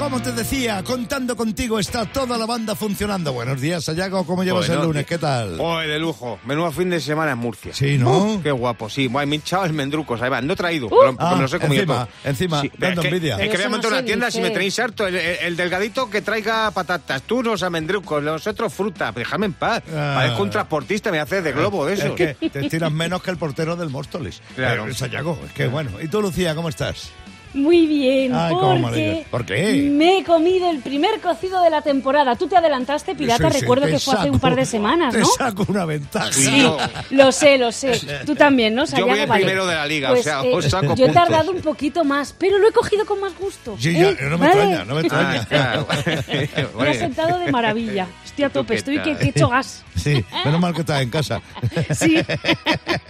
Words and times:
Como 0.00 0.22
te 0.22 0.32
decía, 0.32 0.82
contando 0.82 1.36
contigo 1.36 1.78
está 1.78 2.04
toda 2.06 2.36
la 2.38 2.44
banda 2.46 2.74
funcionando. 2.74 3.32
Buenos 3.32 3.60
días, 3.60 3.84
Sayago. 3.84 4.24
¿Cómo 4.26 4.42
llevas 4.42 4.66
Bueno, 4.66 4.80
el 4.82 4.88
lunes? 4.88 5.06
¿Qué 5.06 5.18
tal? 5.18 5.56
Joder, 5.58 5.88
de 5.88 5.98
lujo. 6.00 6.40
Menudo 6.46 6.72
fin 6.72 6.90
de 6.90 7.00
semana 7.00 7.32
en 7.32 7.38
Murcia. 7.38 7.72
Sí, 7.74 7.96
¿no? 7.98 8.10
Uh, 8.34 8.42
qué 8.42 8.50
guapo, 8.50 8.88
sí. 8.88 9.06
Buah, 9.06 9.24
me 9.26 9.36
he 9.36 9.38
hinchado 9.38 9.66
el 9.66 9.72
mendrucos. 9.72 10.20
Ahí 10.22 10.30
va, 10.30 10.40
no 10.40 10.54
he 10.54 10.56
traído, 10.56 10.88
pero, 10.88 11.14
Ah, 11.18 11.36
me 11.36 11.42
los 11.42 11.52
he 11.52 11.60
comido 11.60 11.82
encima, 11.82 12.08
encima, 12.24 12.62
dando 12.78 13.02
es 13.02 13.08
que, 13.08 13.14
envidia. 13.14 13.34
Es 13.36 13.40
que 13.42 13.46
voy 13.48 13.56
a 13.56 13.60
eso 13.60 13.70
montar 13.70 13.90
no 13.92 13.96
una 13.98 14.06
tienda 14.06 14.30
si 14.30 14.40
me 14.40 14.50
tenéis 14.50 14.78
harto. 14.80 15.06
El, 15.06 15.14
el- 15.14 15.36
el 15.42 15.56
delgadito 15.56 16.10
que 16.10 16.22
traiga 16.22 16.70
patatas, 16.72 17.22
tú 17.22 17.42
los 17.42 17.62
almendrucos, 17.62 18.22
los 18.22 18.46
otros 18.46 18.72
fruta. 18.72 19.12
Déjame 19.12 19.46
en 19.46 19.52
paz. 19.52 19.82
Ah. 19.94 20.14
Parezco 20.16 20.42
un 20.42 20.50
transportista, 20.50 21.12
me 21.12 21.20
hace 21.20 21.40
de 21.42 21.52
globo 21.52 21.86
de 21.86 21.94
Es 21.94 22.00
eso. 22.04 22.14
que 22.16 22.34
te 22.34 22.68
tiras 22.68 22.90
menos 22.90 23.22
que 23.22 23.30
el 23.30 23.36
portero 23.36 23.76
del 23.76 23.90
Móstoles. 23.90 24.42
Claro. 24.56 24.86
Eh, 24.88 24.94
Sayago, 24.94 25.38
es 25.46 25.52
que 25.52 25.68
bueno. 25.68 25.90
¿Y 26.02 26.08
tú, 26.08 26.20
Lucía, 26.22 26.54
cómo 26.54 26.68
estás? 26.68 27.10
Muy 27.52 27.86
bien, 27.86 28.32
Ay, 28.34 28.54
porque 28.54 28.86
alegro. 28.86 29.24
¿Por 29.30 29.44
qué? 29.44 29.72
me 29.90 30.18
he 30.18 30.24
comido 30.24 30.70
el 30.70 30.78
primer 30.78 31.20
cocido 31.20 31.60
de 31.62 31.70
la 31.70 31.82
temporada. 31.82 32.36
Tú 32.36 32.46
te 32.46 32.56
adelantaste, 32.56 33.14
Pirata, 33.16 33.48
Sí, 33.50 33.54
sí, 33.54 33.60
recuerdo 33.62 33.86
te 33.86 33.92
que 33.92 33.98
fue 33.98 34.14
hace 34.14 34.30
un 34.30 34.38
par 34.38 34.54
de 34.54 34.64
semanas, 34.64 35.12
Te 35.12 35.18
¿no? 35.20 35.26
saco 35.26 35.64
una 35.68 35.84
ventaja. 35.84 36.32
Sí, 36.32 36.60
yo- 36.62 36.76
Lo 37.10 37.32
sé, 37.32 37.58
lo 37.58 37.72
sé. 37.72 38.00
Tú 38.24 38.36
también, 38.36 38.74
¿no? 38.74 38.84
Yo 38.84 38.90
voy 38.90 39.00
Sayago? 39.00 39.22
el 39.22 39.28
Vale. 39.28 39.40
primero 39.42 39.66
de 39.66 39.74
la 39.74 39.86
liga, 39.86 40.08
Pues, 40.10 40.20
o 40.20 40.22
sea, 40.22 40.42
eh, 40.44 40.54
os 40.54 40.64
saco 40.66 40.94
Yo 40.94 41.06
he 41.06 41.12
tardado 41.12 41.50
un 41.50 41.60
poquito 41.60 42.04
más, 42.04 42.32
pero 42.38 42.56
lo 42.58 42.68
he 42.68 42.72
cogido 42.72 43.04
con 43.04 43.20
más 43.20 43.36
gusto. 43.36 43.76
Sí, 43.80 43.94
ya, 43.94 44.10
¿eh? 44.10 44.16
no 44.22 44.38
me 44.38 44.46
¿Vale? 44.46 44.60
extraña, 44.62 44.84
no 44.84 44.94
me 44.94 45.00
extraña. 45.00 45.40
Ah, 45.42 45.46
claro. 45.48 45.86
Me 46.80 46.88
ha 46.88 46.94
sentado 46.94 47.38
de 47.40 47.50
maravilla. 47.50 48.06
Estoy 48.24 48.44
a 48.44 48.48
¿Tú 48.50 48.60
tope, 48.60 48.76
estoy 48.76 49.00
que 49.00 49.10
he 49.10 49.28
hecho 49.30 49.48
gas. 49.48 49.82
Sí, 49.96 50.24
menos 50.44 50.60
mal 50.60 50.72
que 50.72 50.80
estás 50.80 51.02
en 51.02 51.10
casa. 51.10 51.40
Sí. 51.96 52.16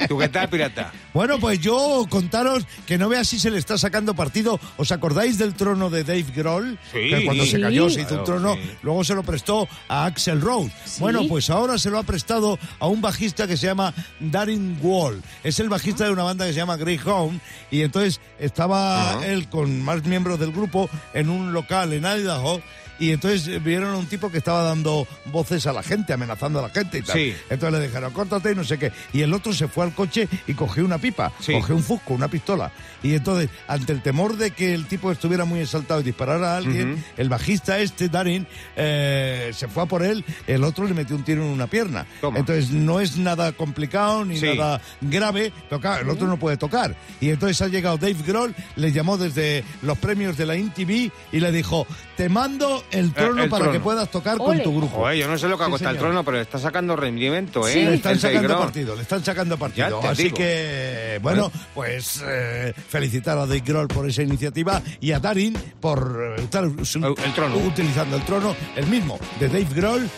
¿Tú 0.08 0.18
qué 0.18 0.28
tal, 0.28 0.48
pirata? 0.48 0.92
Bueno, 1.12 1.38
pues 1.38 1.60
yo 1.60 2.06
contaros 2.08 2.64
que 2.86 2.96
no 2.98 3.08
veas 3.08 3.28
si 3.28 3.38
se 3.38 3.50
le 3.50 3.58
está 3.58 3.76
sacando 3.76 4.14
partido. 4.14 4.29
¿Os 4.76 4.92
acordáis 4.92 5.38
del 5.38 5.54
trono 5.54 5.90
de 5.90 6.04
Dave 6.04 6.26
Grohl? 6.34 6.78
Sí. 6.92 7.10
Que 7.10 7.24
cuando 7.24 7.44
se 7.44 7.60
cayó 7.60 7.90
se 7.90 8.02
hizo 8.02 8.18
un 8.18 8.24
trono, 8.24 8.54
sí. 8.54 8.60
luego 8.82 9.04
se 9.04 9.14
lo 9.14 9.22
prestó 9.22 9.68
a 9.88 10.06
Axel 10.06 10.40
Rose. 10.40 10.70
Sí. 10.84 11.00
Bueno, 11.00 11.22
pues 11.28 11.50
ahora 11.50 11.78
se 11.78 11.90
lo 11.90 11.98
ha 11.98 12.02
prestado 12.02 12.58
a 12.78 12.86
un 12.86 13.00
bajista 13.00 13.46
que 13.46 13.56
se 13.56 13.66
llama 13.66 13.94
Darin 14.20 14.78
Wall. 14.82 15.22
Es 15.44 15.60
el 15.60 15.68
bajista 15.68 16.04
de 16.04 16.12
una 16.12 16.22
banda 16.22 16.46
que 16.46 16.52
se 16.52 16.58
llama 16.58 16.76
Greyhound. 16.76 17.40
Y 17.70 17.82
entonces 17.82 18.20
estaba 18.38 19.20
él 19.24 19.48
con 19.48 19.82
más 19.82 20.04
miembros 20.04 20.38
del 20.38 20.52
grupo 20.52 20.88
en 21.14 21.28
un 21.28 21.52
local 21.52 21.92
en 21.92 22.04
Idaho. 22.04 22.60
Y 23.00 23.10
entonces 23.10 23.48
eh, 23.48 23.58
vieron 23.58 23.94
a 23.94 23.96
un 23.96 24.06
tipo 24.06 24.30
que 24.30 24.38
estaba 24.38 24.62
dando 24.62 25.08
voces 25.26 25.66
a 25.66 25.72
la 25.72 25.82
gente, 25.82 26.12
amenazando 26.12 26.60
a 26.60 26.62
la 26.62 26.68
gente 26.68 26.98
y 26.98 27.02
tal. 27.02 27.16
Sí. 27.16 27.34
Entonces 27.50 27.80
le 27.80 27.86
dijeron, 27.88 28.12
córtate 28.12 28.52
y 28.52 28.54
no 28.54 28.62
sé 28.62 28.78
qué. 28.78 28.92
Y 29.12 29.22
el 29.22 29.34
otro 29.34 29.52
se 29.52 29.66
fue 29.66 29.84
al 29.84 29.94
coche 29.94 30.28
y 30.46 30.54
cogió 30.54 30.84
una 30.84 30.98
pipa, 30.98 31.32
Sí. 31.40 31.52
cogió 31.54 31.74
un 31.74 31.82
fusco, 31.82 32.14
una 32.14 32.28
pistola. 32.28 32.70
Y 33.02 33.14
entonces, 33.14 33.48
ante 33.66 33.92
el 33.92 34.02
temor 34.02 34.36
de 34.36 34.50
que 34.52 34.74
el 34.74 34.86
tipo 34.86 35.10
estuviera 35.10 35.44
muy 35.44 35.60
exaltado 35.60 36.00
y 36.00 36.04
disparara 36.04 36.54
a 36.54 36.56
alguien, 36.58 37.02
el 37.16 37.28
bajista 37.28 37.78
este, 37.80 38.08
Darin, 38.08 38.46
eh, 38.76 39.50
se 39.54 39.68
fue 39.68 39.82
a 39.82 39.86
por 39.86 40.02
él, 40.02 40.24
el 40.46 40.62
otro 40.64 40.84
le 40.86 40.94
metió 40.94 41.16
un 41.16 41.24
tiro 41.24 41.42
en 41.42 41.48
una 41.48 41.66
pierna. 41.66 42.06
Toma. 42.20 42.38
Entonces 42.38 42.70
no 42.70 43.00
es 43.00 43.16
nada 43.16 43.52
complicado 43.52 44.24
ni 44.24 44.36
Sí. 44.38 44.46
nada 44.46 44.80
grave, 45.00 45.52
claro, 45.80 46.02
el 46.02 46.10
otro 46.10 46.26
no 46.26 46.38
puede 46.38 46.56
tocar. 46.58 46.94
Y 47.20 47.30
entonces 47.30 47.60
ha 47.62 47.68
llegado 47.68 47.96
Dave 47.96 48.16
Grohl, 48.26 48.54
le 48.76 48.92
llamó 48.92 49.16
desde 49.16 49.64
los 49.82 49.96
premios 49.98 50.36
de 50.36 50.46
la 50.46 50.56
INTV 50.56 51.10
y 51.32 51.40
le 51.40 51.52
dijo, 51.52 51.86
te 52.16 52.28
mando 52.28 52.84
el 52.90 53.12
trono 53.12 53.42
el 53.44 53.48
para 53.50 53.64
trono. 53.64 53.72
que 53.78 53.80
puedas 53.80 54.10
tocar 54.10 54.38
con 54.38 54.62
tu 54.62 54.76
grupo. 54.76 54.96
Joder, 54.98 55.16
yo 55.18 55.28
no 55.28 55.38
sé 55.38 55.48
lo 55.48 55.56
que 55.56 55.62
ha 55.64 55.66
Sí, 55.66 55.72
costado 55.72 55.92
el 55.94 55.98
trono, 55.98 56.24
pero 56.24 56.36
le 56.38 56.42
está 56.42 56.58
sacando 56.58 56.96
rendimiento, 56.96 57.66
¿eh? 57.68 57.72
Sí. 57.72 57.82
Le 57.84 57.94
están 57.94 58.12
El 58.12 58.20
sacando 58.20 58.58
partido, 58.58 58.96
le 58.96 59.02
están 59.02 59.24
sacando 59.24 59.58
partido. 59.58 60.00
Así 60.08 60.24
digo. 60.24 60.36
que, 60.36 61.18
bueno, 61.22 61.50
pues 61.74 62.22
eh, 62.26 62.72
felicitar 62.88 63.36
a 63.38 63.46
Dave 63.46 63.60
Grohl 63.64 63.88
por 63.88 64.08
esa 64.08 64.22
iniciativa 64.22 64.82
y 65.00 65.12
a 65.12 65.20
Darin 65.20 65.54
por 65.80 66.34
eh, 66.38 66.42
estar 66.42 66.64
El- 66.64 66.78
el 66.78 67.34
trono. 67.34 67.56
utilizando 67.58 68.16
el 68.16 68.22
trono, 68.24 68.56
el 68.76 68.86
mismo, 68.86 69.18
de 69.38 69.48
Dave 69.48 69.66
Grohl 69.74 70.08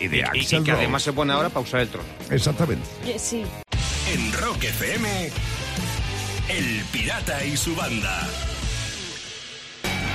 y 0.00 0.08
de 0.08 0.16
Y, 0.16 0.20
y 0.20 0.22
Axel 0.22 0.64
que 0.64 0.70
además 0.72 1.02
se 1.02 1.12
pone 1.12 1.32
ahora 1.32 1.48
para 1.48 1.60
usar 1.60 1.80
el 1.80 1.88
trono. 1.88 2.08
Exactamente. 2.30 2.84
Eh, 3.04 3.18
Sí. 3.18 3.44
En 4.12 4.32
Rock 4.34 4.62
FM, 4.64 5.30
El 6.48 6.84
Pirata 6.92 7.44
y 7.44 7.56
su 7.56 7.74
banda. 7.74 8.26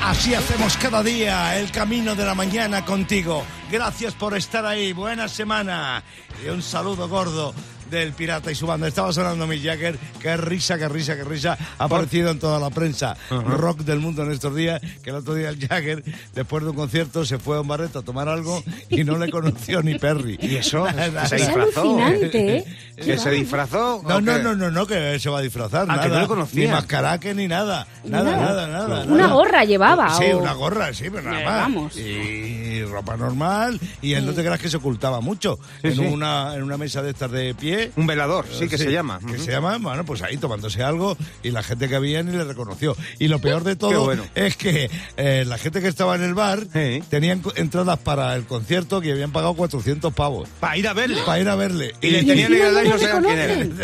Así 0.04 0.34
hacemos 0.34 0.78
cada 0.78 1.04
día 1.04 1.60
el 1.60 1.72
camino 1.72 2.16
de 2.16 2.26
la 2.26 2.34
mañana 2.34 2.84
contigo. 2.84 3.44
Gracias 3.72 4.16
por 4.16 4.36
estar 4.36 4.66
ahí. 4.66 4.94
Buena 4.94 5.28
semana. 5.28 6.04
Y 6.44 6.50
un 6.50 6.64
saludo 6.64 7.08
gordo 7.08 7.54
del 7.92 8.14
pirata 8.14 8.52
y 8.52 8.56
su 8.56 8.66
banda. 8.66 8.88
Estaba 8.88 9.14
sonando 9.14 9.46
Mick 9.46 9.64
Jagger. 9.64 10.00
Qué 10.20 10.38
risa, 10.38 10.78
qué 10.78 10.88
risa, 10.88 11.16
qué 11.16 11.24
risa. 11.24 11.58
Ha 11.78 11.84
aparecido 11.84 12.32
en 12.32 12.40
toda 12.40 12.60
la 12.60 12.70
prensa 12.70 13.16
rock 13.30 13.82
del 13.82 14.00
mundo 14.00 14.24
en 14.24 14.32
estos 14.32 14.56
días. 14.56 14.82
Que 15.04 15.10
el 15.12 15.18
otro 15.18 15.36
día 15.36 15.50
el 15.50 15.60
Jagger, 15.60 16.04
después 16.34 16.64
de 16.64 16.70
un 16.72 16.76
concierto, 16.76 17.26
se 17.26 17.38
fue 17.38 17.58
a 17.58 17.62
un 17.62 17.68
barreto 17.68 18.00
a 18.00 18.02
tomar 18.02 18.28
algo 18.30 18.64
y 18.90 19.04
no 19.04 19.18
le 19.18 19.30
conoció 19.30 19.84
ni 19.84 20.00
Perry. 20.00 20.40
¿Y 20.42 20.56
eso? 20.56 20.86
Se 21.28 21.36
disfrazó. 21.36 22.00
¿eh? 22.08 22.66
¿Que 22.96 23.18
se 23.18 23.32
disfrazó? 23.32 24.02
No, 24.08 24.16
¿O 24.18 24.22
no, 24.22 24.38
no, 24.38 24.56
no, 24.56 24.70
no, 24.70 24.86
que 24.86 25.20
se 25.20 25.30
va 25.30 25.40
a 25.40 25.42
disfrazar. 25.42 25.84
Ah, 25.90 25.96
nada, 25.96 26.04
que 26.04 26.10
no 26.10 26.20
lo 26.22 26.28
conocía. 26.28 26.66
Ni 26.66 26.72
mascaraque 26.72 27.34
ni 27.34 27.48
nada. 27.48 27.88
Nada, 28.06 28.36
nada, 28.38 28.68
nada. 28.68 29.04
Una 29.06 29.24
nada. 29.24 29.34
gorra 29.34 29.64
llevaba. 29.66 30.14
Sí, 30.18 30.26
o- 30.32 30.38
una 30.38 30.54
gorra, 30.54 30.94
sí, 30.94 31.06
pero 31.10 31.24
nada 31.24 31.42
Eh, 31.42 31.46
más. 31.46 31.56
vamos. 31.62 31.98
Y 31.98 32.84
ropa 32.84 33.18
normal. 33.18 33.80
Y 34.02 34.14
él 34.14 34.26
no 34.26 34.34
te 34.34 34.42
creas 34.44 34.60
que 34.60 34.70
se 34.70 34.78
ocultaba 34.78 35.20
mucho. 35.20 35.58
Sí, 35.82 35.88
en, 35.90 35.96
sí. 35.96 36.00
Una, 36.02 36.54
en 36.56 36.62
una 36.64 36.78
mesa 36.78 37.02
de 37.02 37.10
estas 37.12 37.32
de 37.32 37.56
pie. 37.56 37.81
Un 37.96 38.08
velador, 38.08 38.46
sí, 38.52 38.68
que 38.68 38.78
se 38.78 38.92
llama. 38.92 39.20
Que 39.20 39.34
Ujú. 39.34 39.44
se 39.44 39.52
llama, 39.52 39.78
bueno, 39.80 40.06
pues 40.06 40.22
ahí 40.22 40.38
tomándose 40.38 40.84
algo 40.84 41.18
y 41.44 41.52
la 41.52 41.64
gente 41.64 41.88
que 41.90 41.96
había 41.96 42.22
ni 42.24 42.32
le 42.32 42.44
reconoció. 42.44 42.96
Y 43.20 43.28
lo 43.28 43.40
peor 43.40 43.64
de 43.64 43.76
todo 43.76 44.04
bueno. 44.06 44.24
es 44.36 44.56
que 44.58 44.90
eh, 45.18 45.44
la 45.48 45.58
gente 45.58 45.82
que 45.82 45.88
estaba 45.88 46.16
en 46.16 46.24
el 46.24 46.34
bar 46.34 46.60
Sí. 46.74 47.02
tenían 47.10 47.42
entradas 47.56 48.00
para 48.00 48.36
el 48.36 48.44
concierto 48.46 49.02
que 49.02 49.12
habían 49.12 49.32
pagado 49.32 49.54
400 49.56 50.14
pavos 50.14 50.48
Para 50.60 50.78
ir 50.78 50.88
a 50.88 50.94
verle. 50.94 51.22
para 51.26 51.40
ir 51.40 51.50
a 51.50 51.56
verle. 51.56 51.94
Y 52.02 52.10
le 52.12 52.20
Y 52.22 52.26
tenían 52.26 52.52
encima 52.54 52.68
el 52.70 52.74
no 52.74 52.82
y 52.82 52.88
no 52.90 52.94
lo 52.96 53.00
sabían 53.00 53.24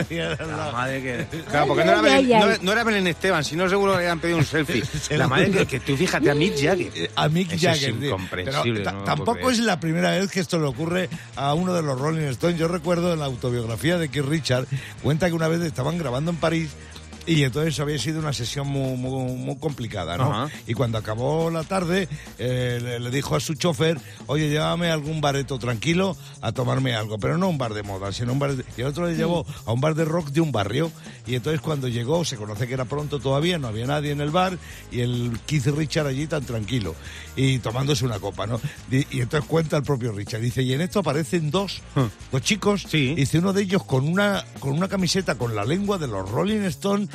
quién 0.08 0.20
era. 0.20 0.46
La 0.58 0.72
madre 0.72 1.02
que... 1.02 1.28
Claro, 1.50 1.68
porque 1.68 1.86
no 1.86 1.92
Ay, 1.92 1.98
era, 2.00 2.00
ay, 2.00 2.04
Belén, 2.26 2.34
ay, 2.36 2.40
no, 2.48 2.52
ay. 2.54 2.58
no 2.62 2.72
era 2.72 2.84
Belén 2.84 3.08
Esteban, 3.08 3.44
si 3.44 3.56
no 3.56 3.70
seguro 3.70 3.94
le 3.94 4.00
habían 4.00 4.20
pedido 4.20 4.38
un 4.38 4.46
selfie. 4.46 4.84
La 5.18 5.28
madre 5.28 5.52
que, 5.52 5.66
que 5.66 5.80
tú 5.80 5.96
fíjate 5.98 6.30
a 6.30 6.36
Mick 6.36 6.56
Jagger. 6.62 6.92
Eh, 6.96 7.10
a 7.16 7.30
Mick 7.30 7.52
Eso 7.54 7.68
Jagger. 7.68 7.90
Es 7.92 8.04
incomprensible. 8.04 8.82
Pero 8.84 8.98
no 8.98 9.04
tampoco 9.04 9.50
es 9.52 9.60
la 9.60 9.80
primera 9.80 10.12
vez 10.12 10.30
que 10.32 10.40
esto 10.40 10.60
le 10.60 10.68
ocurre 10.68 11.10
a 11.36 11.54
uno 11.54 11.74
de 11.74 11.82
los 11.82 12.00
Rolling 12.00 12.28
Stones. 12.28 12.58
Yo 12.60 12.68
recuerdo 12.68 13.14
en 13.14 13.20
la 13.20 13.26
autobiografía 13.26 13.87
de 13.96 14.10
Keith 14.10 14.26
Richard, 14.26 14.68
cuenta 15.02 15.28
que 15.28 15.34
una 15.34 15.48
vez 15.48 15.62
estaban 15.62 15.98
grabando 15.98 16.32
en 16.32 16.38
París 16.38 16.72
y 17.28 17.44
entonces 17.44 17.80
había 17.80 18.00
sido 18.00 18.20
una 18.20 18.34
sesión 18.34 18.68
muy, 18.68 18.96
muy, 18.98 19.34
muy 19.36 19.58
complicada, 19.58 20.18
¿no? 20.18 20.32
Ajá. 20.32 20.50
Y 20.66 20.74
cuando 20.74 20.98
acabó 20.98 21.50
la 21.52 21.64
tarde, 21.64 22.08
eh, 22.40 22.80
le, 22.82 23.00
le 23.00 23.12
dijo 23.12 23.36
a 23.36 23.40
su 23.40 23.54
chofer, 23.56 24.00
oye, 24.28 24.50
llévame 24.50 24.90
a 24.90 24.94
algún 24.94 25.22
bareto 25.22 25.60
tranquilo 25.60 26.16
a 26.42 26.52
tomarme 26.52 26.96
algo, 26.96 27.18
pero 27.20 27.38
no 27.38 27.50
un 27.50 27.58
bar 27.58 27.74
de 27.74 27.84
moda, 27.84 28.12
sino 28.12 28.34
un 28.34 28.40
bar 28.40 28.56
de... 28.56 28.64
Y 28.78 28.82
el 28.82 28.88
otro 28.88 29.06
le 29.08 29.16
llevó 29.16 29.46
a 29.66 29.72
un 29.74 29.82
bar 29.82 29.94
de 29.96 30.06
rock 30.06 30.30
de 30.30 30.42
un 30.42 30.52
barrio, 30.52 30.92
y 31.26 31.36
entonces 31.36 31.62
cuando 31.62 31.88
llegó, 31.88 32.24
se 32.26 32.38
conoce 32.38 32.68
que 32.68 32.74
era 32.74 32.86
pronto 32.86 33.20
todavía, 33.20 33.58
no 33.60 33.68
había 33.68 33.86
nadie 33.86 34.12
en 34.12 34.22
el 34.22 34.32
bar, 34.32 34.58
y 34.92 35.02
el 35.02 35.38
Keith 35.46 35.68
Richard 35.68 36.08
allí 36.08 36.28
tan 36.28 36.44
tranquilo, 36.46 36.96
y 37.36 37.60
tomándose 37.60 38.06
una 38.06 38.20
copa, 38.20 38.48
¿no? 38.48 38.60
Y, 38.90 39.18
y 39.18 39.22
entonces 39.22 39.48
cuenta 39.50 39.78
el 39.78 39.84
propio 39.84 40.12
Richard, 40.14 40.42
dice, 40.42 40.62
y 40.64 40.74
en 40.74 40.82
esto 40.82 41.00
aparecen 41.00 41.52
dos, 41.52 41.82
dos 42.32 42.42
chicos, 42.42 42.86
Sí. 42.90 43.14
dice 43.16 43.40
uno 43.40 43.52
de 43.54 43.64
ellos 43.64 43.84
con 43.84 44.08
una, 44.08 44.46
con 44.60 44.72
una 44.72 44.88
camiseta 44.88 45.36
con 45.36 45.56
la 45.56 45.66
lengua 45.66 45.98
de 45.98 46.08
los 46.08 46.30
Rolling 46.30 46.62
Stones, 46.62 47.10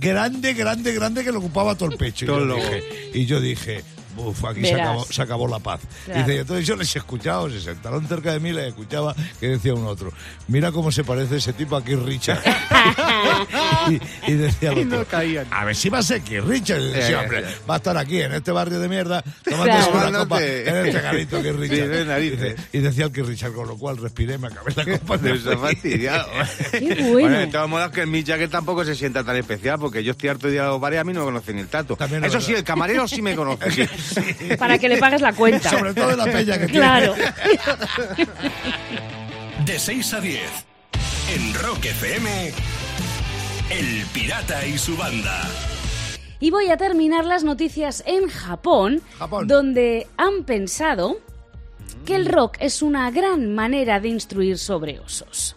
grande, 0.00 0.54
grande, 0.54 0.92
grande, 0.92 1.24
que 1.24 1.32
le 1.32 1.38
ocupaba 1.38 1.74
todo 1.74 1.90
el 1.90 1.96
pecho. 1.96 2.24
Y 2.24 2.28
yo 2.28 2.56
dije, 2.56 3.10
y 3.14 3.26
yo 3.26 3.40
dije, 3.40 3.84
Uf, 4.16 4.44
aquí 4.44 4.62
se 4.64 4.74
acabó, 4.80 5.04
se 5.04 5.22
acabó 5.22 5.48
la 5.48 5.58
paz. 5.58 5.80
Claro. 6.04 6.20
Dice, 6.20 6.34
y 6.34 6.38
entonces 6.38 6.66
yo 6.66 6.76
les 6.76 6.94
he 6.94 6.98
escuchado, 6.98 7.48
se 7.50 7.60
sentaron 7.60 8.06
cerca 8.06 8.32
de 8.32 8.40
mí, 8.40 8.52
les 8.52 8.68
escuchaba 8.68 9.14
que 9.40 9.48
decía 9.48 9.74
un 9.74 9.86
otro, 9.86 10.12
mira 10.48 10.70
cómo 10.72 10.92
se 10.92 11.04
parece 11.04 11.36
ese 11.36 11.52
tipo 11.52 11.76
a 11.76 11.84
Keith 11.84 12.02
Richard. 12.04 12.40
y, 14.26 14.32
y 14.32 14.34
decía 14.34 14.72
el 14.72 14.78
Y 14.78 14.82
otro, 14.94 15.06
a 15.50 15.64
ver 15.64 15.76
si 15.76 15.88
va 15.88 15.98
a 15.98 16.02
ser 16.02 16.20
Keith 16.22 16.44
Richard. 16.44 16.80
Y 16.80 16.88
decía, 16.92 17.20
hombre, 17.20 17.44
va 17.68 17.74
a 17.74 17.76
estar 17.78 17.96
aquí, 17.96 18.20
en 18.20 18.32
este 18.32 18.52
barrio 18.52 18.78
de 18.78 18.88
mierda, 18.88 19.22
tomándose 19.44 19.90
Claro. 19.90 20.08
una 20.08 20.18
copa 20.18 20.42
en 20.42 20.86
este 20.86 21.00
garito 21.00 21.42
Keith 21.42 21.56
Richard. 21.58 21.76
Sí, 21.78 21.86
de 21.86 22.04
narices. 22.04 22.60
y 22.72 22.78
decía 22.78 23.04
el 23.06 23.12
Keith 23.12 23.26
Richard, 23.26 23.52
con 23.52 23.66
lo 23.68 23.76
cual 23.76 23.96
respiré, 23.96 24.38
me 24.38 24.48
acabé 24.48 24.72
la 24.76 24.98
copa 24.98 25.16
de 25.18 25.38
fastidiado. 25.56 26.26
Qué 26.72 27.08
bueno. 27.12 27.38
de 27.38 27.46
todos 27.48 27.68
modos, 27.68 27.90
que 27.90 28.02
el 28.02 28.06
Mick 28.08 28.26
Jagger 28.26 28.48
tampoco 28.50 28.84
se 28.84 28.94
sienta 28.94 29.24
tan 29.24 29.36
especial, 29.36 29.78
porque 29.78 30.02
yo 30.04 30.12
estoy 30.12 30.28
harto 30.28 30.48
de 30.48 30.54
ir 30.54 30.60
a 30.60 30.68
los 30.68 30.80
bares 30.80 30.96
y 30.98 31.00
a 31.00 31.04
mí 31.04 31.12
no 31.12 31.20
me 31.20 31.26
conocen 31.26 31.56
ni 31.56 31.62
el 31.62 31.68
tato. 31.68 31.96
También 31.96 32.24
Eso 32.24 32.40
sí, 32.40 32.48
verdad. 32.48 32.58
el 32.60 32.64
camarero 32.64 33.08
sí 33.08 33.22
me 33.22 33.34
conoce. 33.34 33.88
Para 34.58 34.78
que 34.78 34.88
le 34.88 34.98
pagues 34.98 35.20
la 35.20 35.32
cuenta. 35.32 35.70
Sobre 35.70 35.94
todo 35.94 36.08
de 36.08 36.16
la 36.16 36.24
peña 36.24 36.58
que 36.58 36.66
tiene. 36.66 36.72
Claro. 36.72 37.14
De 39.64 39.78
6 39.78 40.14
a 40.14 40.20
10. 40.20 40.40
En 41.34 41.54
Rock 41.54 41.84
FM, 41.86 42.52
El 43.70 44.06
Pirata 44.12 44.66
y 44.66 44.76
su 44.76 44.96
banda. 44.96 45.48
Y 46.40 46.50
voy 46.50 46.70
a 46.70 46.76
terminar 46.76 47.24
las 47.24 47.44
noticias 47.44 48.02
en 48.06 48.28
Japón, 48.28 49.00
Japón. 49.18 49.46
donde 49.46 50.08
han 50.16 50.42
pensado 50.44 51.18
que 52.04 52.16
el 52.16 52.26
rock 52.26 52.56
es 52.58 52.82
una 52.82 53.10
gran 53.10 53.54
manera 53.54 54.00
de 54.00 54.08
instruir 54.08 54.58
sobre 54.58 54.98
osos. 54.98 55.56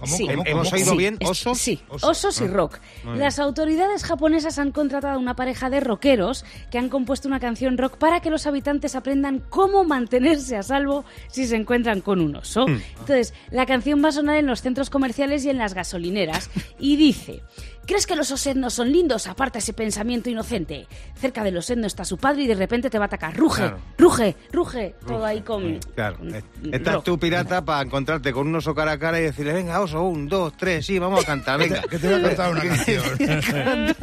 ¿Cómo, 0.00 0.16
Sí. 0.16 0.26
cómo, 0.26 0.42
¿Hemos 0.46 0.68
cómo? 0.70 0.76
oído 0.80 0.92
Sí, 0.92 0.96
bien? 0.98 1.18
¿Osos? 1.24 1.58
Sí, 1.58 1.80
Osos. 1.88 2.10
osos 2.10 2.40
y 2.40 2.46
rock. 2.46 2.78
muy 3.04 3.18
Las 3.18 3.38
autoridades 3.38 4.02
japonesas 4.04 4.58
han 4.58 4.72
contratado 4.72 5.14
a 5.14 5.18
una 5.18 5.36
pareja 5.36 5.70
de 5.70 5.80
rockeros 5.80 6.44
que 6.70 6.78
han 6.78 6.88
compuesto 6.88 7.28
una 7.28 7.38
canción 7.40 7.76
rock 7.78 7.96
para 7.98 8.20
que 8.20 8.30
los 8.30 8.46
habitantes 8.46 8.94
aprendan 8.94 9.40
cómo 9.50 9.84
mantenerse 9.84 10.56
a 10.56 10.62
salvo 10.62 11.04
si 11.28 11.46
se 11.46 11.56
encuentran 11.56 12.00
con 12.00 12.20
un 12.20 12.36
oso. 12.36 12.66
Hmm. 12.66 12.80
Entonces, 13.00 13.34
la 13.50 13.66
canción 13.66 14.02
va 14.04 14.08
a 14.08 14.12
sonar 14.12 14.36
en 14.38 14.46
los 14.46 14.62
centros 14.62 14.90
comerciales 14.90 15.44
y 15.44 15.50
en 15.50 15.58
las 15.58 15.74
gasolineras 15.74 16.50
y 16.78 16.96
dice... 16.96 17.42
¿Crees 17.86 18.06
que 18.06 18.14
los 18.14 18.30
osos 18.30 18.54
no 18.54 18.70
son 18.70 18.92
lindos? 18.92 19.26
Aparta 19.26 19.58
ese 19.58 19.72
pensamiento 19.72 20.30
inocente. 20.30 20.86
Cerca 21.18 21.42
del 21.42 21.56
oso 21.56 21.74
no 21.74 21.88
está 21.88 22.04
su 22.04 22.18
padre 22.18 22.42
y 22.42 22.46
de 22.46 22.54
repente 22.54 22.88
te 22.88 22.98
va 22.98 23.04
a 23.04 23.06
atacar. 23.06 23.36
Ruge, 23.36 23.62
Claro. 23.62 23.78
ruge, 23.98 24.36
ruge. 24.52 24.94
Todo 25.06 25.24
ahí 25.24 25.40
con... 25.40 25.80
Claro. 25.96 26.18
con 26.18 26.32
eh, 26.34 26.42
Estás 26.70 26.94
rock. 26.94 27.04
tú, 27.04 27.18
pirata, 27.18 27.64
para 27.64 27.82
encontrarte 27.82 28.32
con 28.32 28.46
un 28.46 28.54
oso 28.54 28.74
cara 28.76 28.92
a 28.92 28.98
cara 28.98 29.18
y 29.18 29.24
decirle, 29.24 29.54
venga, 29.54 29.80
oso, 29.80 30.02
un, 30.02 30.28
dos, 30.28 30.52
tres, 30.56 30.86
sí, 30.86 31.00
vamos 31.00 31.24
a 31.24 31.26
cantar, 31.26 31.58
venga. 31.58 31.82
Que 31.82 31.98
te 31.98 32.08
voy 32.08 32.20
a 32.20 32.22
cantar 32.28 32.52
una 32.52 32.62
canción. 32.68 33.18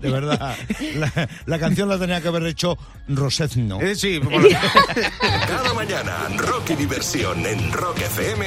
De 0.00 0.10
verdad. 0.10 0.56
La, 0.96 1.28
la 1.46 1.58
canción 1.58 1.88
la 1.88 1.98
tenía 1.98 2.20
que 2.20 2.28
haber 2.28 2.44
hecho 2.46 2.76
Rosezno. 3.08 3.80
Eh, 3.80 3.94
sí, 3.94 4.20
Cada 5.46 5.72
mañana, 5.74 6.28
rock 6.36 6.70
y 6.70 6.74
diversión 6.74 7.44
en 7.46 7.72
Rock 7.72 7.98
FM 7.98 8.46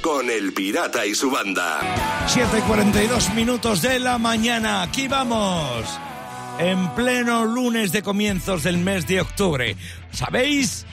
con 0.00 0.30
El 0.30 0.52
Pirata 0.52 1.06
y 1.06 1.14
su 1.14 1.30
banda. 1.30 1.80
7 2.26 2.58
y 2.58 2.62
42 2.62 3.34
minutos 3.34 3.82
de 3.82 3.98
la 3.98 4.18
mañana. 4.18 4.82
Aquí 4.82 5.08
vamos. 5.08 5.84
En 6.58 6.90
pleno 6.94 7.44
lunes 7.44 7.92
de 7.92 8.02
comienzos 8.02 8.62
del 8.62 8.78
mes 8.78 9.06
de 9.06 9.20
octubre. 9.20 9.76
¿Sabéis? 10.12 10.86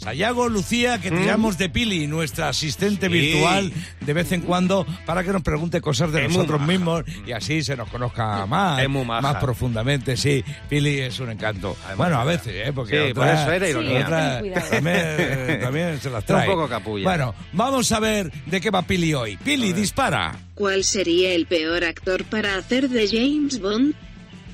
Sayago, 0.00 0.48
Lucía, 0.48 0.98
que 0.98 1.10
tiramos 1.10 1.58
de 1.58 1.68
Pili, 1.68 2.06
nuestra 2.06 2.48
asistente 2.48 3.06
Sí. 3.08 3.12
virtual, 3.12 3.70
de 4.00 4.12
vez 4.14 4.32
en 4.32 4.40
cuando, 4.40 4.86
para 5.04 5.22
que 5.22 5.30
nos 5.30 5.42
pregunte 5.42 5.82
cosas 5.82 6.10
de 6.10 6.24
Es 6.24 6.32
nosotros 6.32 6.62
mismos 6.62 7.04
y 7.26 7.32
así 7.32 7.62
se 7.62 7.76
nos 7.76 7.88
conozca 7.90 8.46
más, 8.46 8.80
Es 8.82 8.88
muy 8.88 9.04
maja. 9.04 9.20
más 9.20 9.36
profundamente. 9.36 10.16
Sí, 10.16 10.42
Pili 10.70 11.00
es 11.00 11.20
un 11.20 11.30
encanto. 11.30 11.76
bueno, 11.98 12.18
a 12.18 12.24
veces, 12.24 12.68
¿eh? 12.68 12.72
Porque 12.74 13.08
Sí, 13.08 13.14
por 13.14 13.28
eso 13.28 13.52
era 13.52 13.68
ironía. 13.68 14.00
otras 14.00 14.32
ten 14.42 14.52
cuidado. 14.52 14.70
también, 14.70 15.60
también 15.60 16.00
se 16.00 16.08
las 16.10 16.20
Un 16.22 16.26
trae. 16.26 16.46
poco 16.46 16.66
capulla. 16.68 17.04
Bueno, 17.04 17.34
vamos 17.52 17.92
a 17.92 18.00
ver 18.00 18.32
de 18.46 18.60
qué 18.60 18.70
va 18.70 18.80
Pili 18.82 19.12
hoy. 19.12 19.36
Pili, 19.36 19.74
dispara. 19.74 20.34
¿Cuál 20.54 20.82
sería 20.82 21.32
el 21.34 21.44
peor 21.46 21.84
actor 21.84 22.24
para 22.24 22.56
hacer 22.56 22.88
de 22.88 23.06
James 23.06 23.60
Bond? 23.60 23.94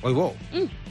Wow. 0.01 0.35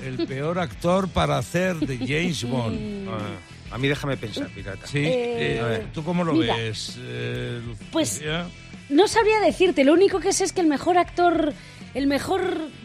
El 0.04 0.26
peor 0.26 0.58
actor 0.58 1.08
para 1.08 1.36
hacer 1.38 1.76
de 1.76 1.98
James 1.98 2.42
Bond. 2.48 3.08
A 3.70 3.78
mí 3.78 3.88
déjame 3.88 4.16
pensar, 4.16 4.48
pirata. 4.48 4.86
Sí, 4.86 4.98
Eh, 4.98 5.56
eh, 5.56 5.60
a 5.60 5.66
ver. 5.66 5.86
¿tú 5.92 6.02
cómo 6.04 6.24
lo 6.24 6.32
mira. 6.34 6.56
ves? 6.56 6.96
eh, 7.00 7.60
Pues-? 7.92 8.22
No 8.88 9.08
sabría 9.08 9.40
decirte, 9.40 9.84
lo 9.84 9.92
único 9.92 10.20
que 10.20 10.32
sé 10.32 10.44
es 10.44 10.52
que 10.52 10.60
el 10.60 10.68
mejor 10.68 10.96
actor, 10.96 11.52
el 11.94 12.06
mejor 12.06 12.40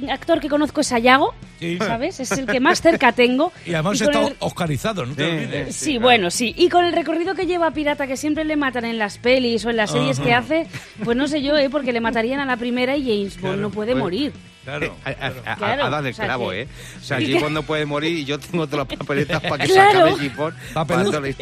actor 0.09 0.39
que 0.39 0.49
conozco 0.49 0.81
es 0.81 0.91
Ayago, 0.91 1.35
Sí. 1.59 1.77
¿sabes? 1.77 2.19
Es 2.19 2.31
el 2.31 2.47
que 2.47 2.59
más 2.59 2.81
cerca 2.81 3.11
tengo. 3.11 3.51
Y 3.67 3.73
además 3.75 4.01
con 4.01 4.07
está 4.09 4.27
el- 4.27 4.35
oscarizado, 4.39 5.05
no 5.05 5.13
te 5.13 5.23
Sí, 5.23 5.29
olvides. 5.31 5.75
Sí, 5.75 5.97
bueno, 5.99 6.31
sí. 6.31 6.55
Y 6.57 6.69
con 6.69 6.83
el 6.85 6.93
recorrido 6.93 7.35
que 7.35 7.45
lleva 7.45 7.69
Pirata, 7.71 8.07
que 8.07 8.17
siempre 8.17 8.43
le 8.45 8.55
matan 8.55 8.85
en 8.85 8.97
las 8.97 9.19
pelis 9.19 9.63
o 9.65 9.69
en 9.69 9.77
las 9.77 9.91
series 9.91 10.19
que 10.19 10.33
hace, 10.33 10.65
pues 11.03 11.15
no 11.15 11.27
sé 11.27 11.43
yo, 11.43 11.55
¿eh? 11.55 11.69
Porque 11.69 11.93
le 11.93 12.01
matarían 12.01 12.39
a 12.39 12.45
la 12.45 12.57
primera 12.57 12.97
y 12.97 13.03
James 13.03 13.35
Bond 13.35 13.41
Claro, 13.41 13.57
no 13.61 13.69
puede 13.69 13.91
pues- 13.91 14.01
morir. 14.03 14.33
Claro. 14.63 14.95
A, 15.03 15.09
a- 15.09 15.53
a- 15.53 15.55
Claro, 15.55 15.85
a 15.85 15.89
darle 15.89 16.09
o 16.11 16.13
sea 16.13 16.25
clavo, 16.25 16.53
¿eh? 16.53 16.67
O 16.99 17.03
sea, 17.03 17.17
Bond 17.19 17.51
no 17.53 17.63
puede 17.63 17.85
morir 17.85 18.15
y 18.17 18.25
yo 18.25 18.39
tengo 18.39 18.67
todas 18.67 18.87
las 18.87 18.97
papeletas 18.99 19.41
para 19.41 19.65
que 19.65 19.71
Claro. 19.73 19.91
se 19.91 19.97
acabe 20.29 20.55
la 20.73 20.85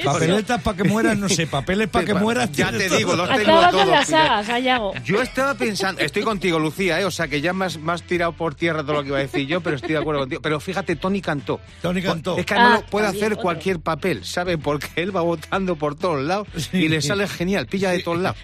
Papeletas 0.04 0.62
para 0.62 0.78
que 0.78 0.84
mueras, 0.86 1.18
no 1.18 1.28
sé, 1.30 1.48
papeles 1.48 1.88
para 1.90 2.06
que 2.06 2.14
mueras. 2.14 2.52
ya 2.52 2.72
te 2.72 2.90
digo, 2.90 3.16
los 3.16 3.28
tengo 3.30 3.42
Acaba 3.58 3.72
todos. 3.72 3.84
con 3.84 3.92
las 3.92 4.06
pirata. 4.08 4.28
sagas, 4.28 4.50
Ayago. 4.50 4.94
Yo 5.04 5.22
estaba 5.22 5.54
pensando, 5.56 6.02
estoy 6.02 6.24
contigo, 6.24 6.60
Lucía, 6.60 7.00
¿eh? 7.02 7.06
o 7.06 7.12
sea 7.12 7.28
que 7.28 7.42
ya 7.42 7.54
me 7.54 7.66
has, 7.66 7.78
me 7.78 7.92
has 7.92 8.04
tirado 8.04 8.32
por 8.34 8.56
tierra 8.56 8.84
todo 8.84 8.94
lo 8.94 9.02
que 9.04 9.10
iba 9.10 9.18
a 9.18 9.22
decir 9.22 9.46
yo, 9.48 9.62
pero 9.62 9.76
estoy 9.76 9.92
de 9.92 9.98
acuerdo 9.98 10.22
contigo. 10.22 10.42
Pero 10.42 10.60
fíjate, 10.60 10.96
Tony 10.96 11.22
cantó. 11.22 11.60
Tony 11.82 12.02
cantó. 12.02 12.38
Es 12.38 12.46
que 12.46 12.54
además 12.54 12.72
Ah, 12.80 12.82
lo 12.82 12.90
puede 12.90 13.06
también, 13.08 13.24
hacer 13.24 13.34
otro. 13.34 13.44
cualquier 13.44 13.80
papel, 13.80 14.26
¿sabe? 14.26 14.58
Porque 14.58 14.88
él 14.96 15.16
va 15.16 15.22
votando 15.22 15.76
por 15.76 15.96
todos 15.96 16.22
lados 16.24 16.48
y 16.74 16.88
le 16.88 17.02
sale 17.02 17.28
genial, 17.28 17.68
pilla 17.68 17.92
de 17.92 18.00
todos 18.00 18.20
lados. 18.20 18.38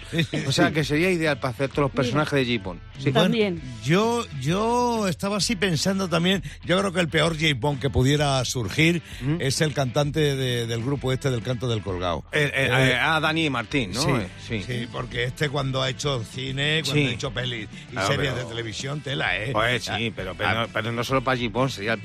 O 0.46 0.52
sea 0.52 0.70
que 0.70 0.84
sería 0.84 1.10
ideal 1.10 1.38
para 1.38 1.52
hacer 1.54 1.68
todos 1.70 1.84
los 1.84 1.90
personajes 1.92 2.32
de 2.32 2.44
Jeepon. 2.44 2.80
Sí. 2.98 3.04
Bueno, 3.10 3.22
También. 3.22 3.60
yo, 3.84 4.24
yo 4.66 5.08
estaba 5.08 5.36
así 5.36 5.56
pensando 5.56 6.08
también, 6.08 6.42
yo 6.64 6.78
creo 6.78 6.92
que 6.92 7.00
el 7.00 7.08
peor 7.08 7.36
James 7.38 7.58
Bond 7.60 7.80
que 7.80 7.90
pudiera 7.90 8.44
surgir 8.44 9.02
es 9.38 9.60
el 9.60 9.72
cantante 9.72 10.34
de- 10.36 10.66
del 10.66 10.82
grupo 10.82 11.12
este 11.12 11.30
del 11.30 11.42
canto 11.42 11.68
del 11.68 11.82
colgado. 11.82 12.24
Eh, 12.32 12.50
eh, 12.54 12.66
Eh, 12.66 12.90
eh, 12.92 12.98
ah, 13.00 13.20
Dani 13.20 13.48
Martín, 13.50 13.92
¿no? 13.92 14.02
Sí, 14.02 14.10
Eh, 14.10 14.28
sí. 14.48 14.62
sí. 14.66 14.88
porque 14.90 15.24
este 15.24 15.48
cuando 15.48 15.82
ha 15.82 15.90
hecho 15.90 16.22
cine, 16.24 16.82
cuando 16.84 17.02
Sí. 17.02 17.06
ha 17.08 17.12
hecho 17.14 17.30
pelis 17.30 17.68
y 17.90 17.92
Claro, 17.92 18.08
series 18.08 18.32
pero- 18.32 18.44
de 18.44 18.50
televisión, 18.54 19.00
tela, 19.00 19.36
¿eh? 19.38 19.50
Pues 19.52 19.84
sí, 19.84 20.12
pero, 20.14 20.34
pero, 20.36 20.62
no, 20.62 20.68
pero 20.72 20.92
no 20.92 21.04
solo 21.04 21.22
para 21.22 21.38
Jeepon, 21.38 21.70
sería 21.70 21.94
el 21.94 22.00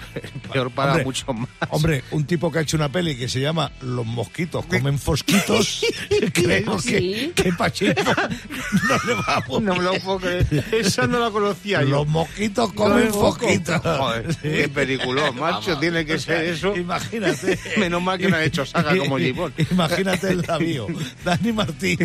peor 0.51 0.71
para 0.71 0.91
Hombre, 0.91 1.05
muchos 1.05 1.35
más. 1.35 1.49
Hombre, 1.69 2.03
un 2.11 2.25
tipo 2.25 2.51
que 2.51 2.59
ha 2.59 2.61
hecho 2.61 2.77
una 2.77 2.89
peli 2.91 3.15
que 3.17 3.27
se 3.27 3.39
llama 3.39 3.71
Los 3.81 4.05
mosquitos 4.05 4.65
comen 4.65 4.99
fosquitos, 4.99 5.83
creo 6.33 6.77
que, 6.77 7.31
que 7.35 7.53
pa' 7.53 7.71
James 7.71 7.95
Bond 7.95 8.39
no 8.89 8.97
le 9.07 9.13
va 9.15 9.35
a 9.37 9.43
No 9.61 9.75
me 9.75 9.83
lo 9.83 9.93
puedo 10.01 10.19
creer. 10.19 10.65
Esa 10.71 11.07
no 11.07 11.19
la 11.19 11.29
conocía 11.31 11.81
yo. 11.81 11.89
Los 11.89 12.07
mosquitos 12.07 12.50
comen 12.53 13.05
No, 13.07 13.11
poco. 13.11 13.31
fosquitos. 13.39 13.81
Joder, 13.81 14.35
qué 14.41 14.69
peliculón, 14.69 15.39
macho, 15.39 15.77
tiene 15.77 16.05
que 16.05 16.19
ser 16.19 16.43
eso. 16.45 16.75
Imagínate. 16.75 17.57
Menos 17.77 18.01
mal 18.01 18.17
que 18.17 18.27
no 18.29 18.35
ha 18.35 18.43
hecho 18.43 18.65
saga 18.65 18.95
como 18.97 19.17
Gibón. 19.19 19.53
Imagínate 19.71 20.29
el 20.29 20.41
labio. 20.47 20.87
Dani 21.25 21.51
Martín 21.51 21.97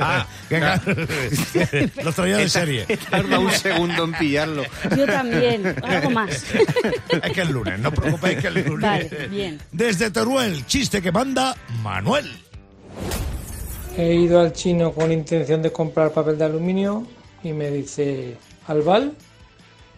Ah, 0.01 0.27
Que- 0.49 1.91
los 2.05 2.15
traía 2.15 2.37
de 2.39 2.49
serie. 2.49 2.87
tarda 3.11 3.39
un 3.39 3.51
segundo 3.53 4.05
en 4.05 4.13
pillarlo. 4.13 4.65
Yo 4.97 5.07
también, 5.07 5.75
algo 5.83 6.11
más. 6.11 6.45
Es 7.23 7.33
que 7.33 7.41
el 7.41 7.49
lunes, 7.53 7.79
no 7.79 7.89
os 7.89 7.95
preocupéis 7.95 8.39
que 8.39 8.49
el 8.49 8.65
lunes. 8.65 8.81
Vale, 9.11 9.29
bien. 9.29 9.59
Desde 9.73 10.11
Teruel, 10.11 10.67
chiste 10.67 11.01
que 11.03 11.13
manda 11.13 11.57
Manuel. 11.83 12.31
He 13.97 14.15
ido 14.15 14.41
al 14.41 14.53
chino 14.53 14.93
con 14.93 15.11
intención 15.11 15.61
de 15.63 15.73
comprar 15.73 16.13
papel 16.13 16.39
de 16.39 16.45
aluminio 16.45 17.07
y 17.43 17.53
me 17.53 17.71
dice, 17.71 18.37
¿Albal? 18.69 19.13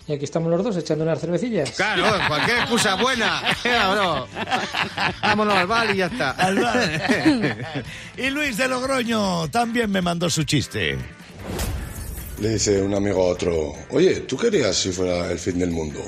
Y 0.08 0.12
aquí 0.12 0.24
estamos 0.24 0.50
los 0.50 0.64
dos 0.64 0.76
echando 0.76 1.04
unas 1.04 1.20
cervecillas. 1.20 1.70
Claro, 1.72 2.04
cualquier 2.28 2.58
excusa 2.58 2.96
buena. 2.96 3.42
Vámonos. 3.64 4.28
Vámonos 5.22 5.54
al 5.54 5.66
bar 5.66 5.94
y 5.94 5.98
ya 5.98 6.06
está. 6.06 6.36
y 8.16 8.30
Luis 8.30 8.56
de 8.56 8.68
Logroño 8.68 9.48
también 9.50 9.90
me 9.90 10.02
mandó 10.02 10.28
su 10.28 10.44
chiste. 10.44 10.98
Le 12.40 12.48
dice 12.50 12.80
un 12.80 12.94
amigo 12.94 13.22
a 13.22 13.32
otro, 13.32 13.74
oye, 13.90 14.20
¿tú 14.20 14.36
querías 14.36 14.74
si 14.74 14.90
fuera 14.92 15.30
el 15.30 15.38
fin 15.38 15.58
del 15.58 15.70
mundo? 15.70 16.00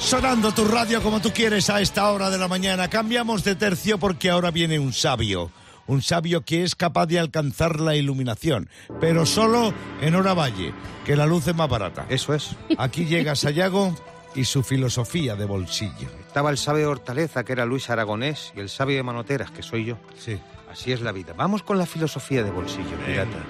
Sonando 0.00 0.52
tu 0.52 0.64
radio 0.64 1.02
como 1.02 1.20
tú 1.20 1.32
quieres 1.32 1.68
a 1.70 1.80
esta 1.80 2.10
hora 2.10 2.30
de 2.30 2.38
la 2.38 2.48
mañana. 2.48 2.88
Cambiamos 2.88 3.44
de 3.44 3.56
tercio 3.56 3.98
porque 3.98 4.30
ahora 4.30 4.50
viene 4.50 4.78
un 4.78 4.92
sabio. 4.92 5.50
Un 5.86 6.02
sabio 6.02 6.44
que 6.44 6.62
es 6.62 6.74
capaz 6.74 7.06
de 7.06 7.18
alcanzar 7.18 7.80
la 7.80 7.96
iluminación, 7.96 8.68
pero 9.00 9.26
solo 9.26 9.72
en 10.00 10.14
hora 10.14 10.34
valle, 10.34 10.72
que 11.04 11.16
la 11.16 11.26
luz 11.26 11.46
es 11.48 11.54
más 11.54 11.68
barata. 11.68 12.06
Eso 12.08 12.34
es. 12.34 12.56
Aquí 12.78 13.06
llega 13.06 13.34
Sayago 13.34 13.94
y 14.34 14.44
su 14.44 14.62
filosofía 14.62 15.34
de 15.34 15.46
bolsillo. 15.46 16.08
Estaba 16.26 16.50
el 16.50 16.58
sabio 16.58 16.82
de 16.82 16.92
Hortaleza, 16.92 17.44
que 17.44 17.52
era 17.52 17.64
Luis 17.64 17.90
Aragonés, 17.90 18.52
y 18.54 18.60
el 18.60 18.68
sabio 18.68 18.96
de 18.96 19.02
Manoteras, 19.02 19.50
que 19.50 19.62
soy 19.62 19.86
yo. 19.86 19.98
Sí. 20.18 20.38
Así 20.70 20.92
es 20.92 21.00
la 21.00 21.12
vida. 21.12 21.32
Vamos 21.36 21.62
con 21.62 21.78
la 21.78 21.86
filosofía 21.86 22.42
de 22.42 22.50
bolsillo, 22.50 22.96
pirata. 23.06 23.44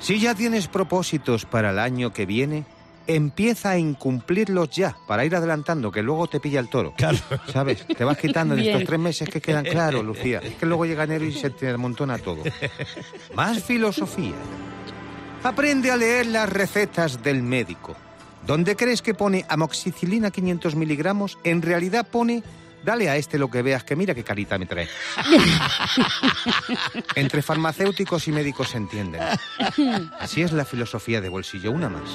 Si 0.00 0.20
ya 0.20 0.34
tienes 0.34 0.68
propósitos 0.68 1.44
para 1.44 1.70
el 1.70 1.78
año 1.78 2.12
que 2.12 2.26
viene, 2.26 2.64
empieza 3.06 3.70
a 3.70 3.78
incumplirlos 3.78 4.70
ya, 4.70 4.96
para 5.06 5.24
ir 5.24 5.34
adelantando, 5.34 5.90
que 5.90 6.02
luego 6.02 6.26
te 6.26 6.40
pilla 6.40 6.60
el 6.60 6.68
toro. 6.68 6.94
Claro. 6.96 7.18
¿Sabes? 7.52 7.86
Te 7.86 8.04
vas 8.04 8.18
quitando 8.18 8.54
en 8.54 8.60
estos 8.60 8.84
tres 8.84 9.00
meses 9.00 9.28
que 9.28 9.40
quedan 9.40 9.64
claros, 9.64 10.04
Lucía. 10.04 10.40
Es 10.42 10.54
que 10.54 10.66
luego 10.66 10.86
llega 10.86 11.04
enero 11.04 11.24
y 11.24 11.32
se 11.32 11.50
te 11.50 11.70
amontona 11.70 12.18
todo. 12.18 12.42
Más 13.34 13.62
filosofía. 13.62 14.34
Aprende 15.42 15.90
a 15.90 15.96
leer 15.96 16.26
las 16.26 16.48
recetas 16.48 17.22
del 17.22 17.42
médico. 17.42 17.96
Donde 18.46 18.76
crees 18.76 19.02
que 19.02 19.14
pone 19.14 19.44
amoxicilina 19.48 20.30
500 20.30 20.74
miligramos, 20.74 21.38
en 21.44 21.62
realidad 21.62 22.06
pone 22.10 22.42
dale 22.84 23.08
a 23.08 23.16
este 23.16 23.38
lo 23.38 23.50
que 23.50 23.62
veas, 23.62 23.84
que 23.84 23.96
mira 23.96 24.14
qué 24.14 24.24
carita 24.24 24.58
me 24.58 24.66
trae. 24.66 24.88
Entre 27.14 27.42
farmacéuticos 27.42 28.28
y 28.28 28.32
médicos 28.32 28.70
se 28.70 28.78
entienden. 28.78 29.22
Así 30.18 30.42
es 30.42 30.52
la 30.52 30.64
filosofía 30.64 31.20
de 31.20 31.28
bolsillo, 31.28 31.70
una 31.72 31.88
más. 31.88 32.10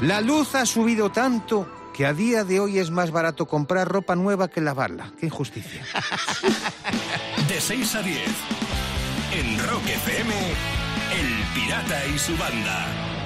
La 0.00 0.20
luz 0.20 0.54
ha 0.54 0.66
subido 0.66 1.10
tanto 1.10 1.68
que 1.92 2.06
a 2.06 2.14
día 2.14 2.44
de 2.44 2.60
hoy 2.60 2.78
es 2.78 2.90
más 2.90 3.10
barato 3.10 3.46
comprar 3.46 3.88
ropa 3.88 4.16
nueva 4.16 4.48
que 4.48 4.60
lavarla. 4.60 5.12
Qué 5.18 5.26
injusticia. 5.26 5.84
De 7.48 7.60
6 7.60 7.94
a 7.94 8.02
10. 8.02 8.18
En 9.34 9.58
Rock 9.68 9.86
FM, 9.86 10.34
El 10.34 11.54
Pirata 11.54 12.06
y 12.06 12.18
su 12.18 12.36
banda. 12.36 13.21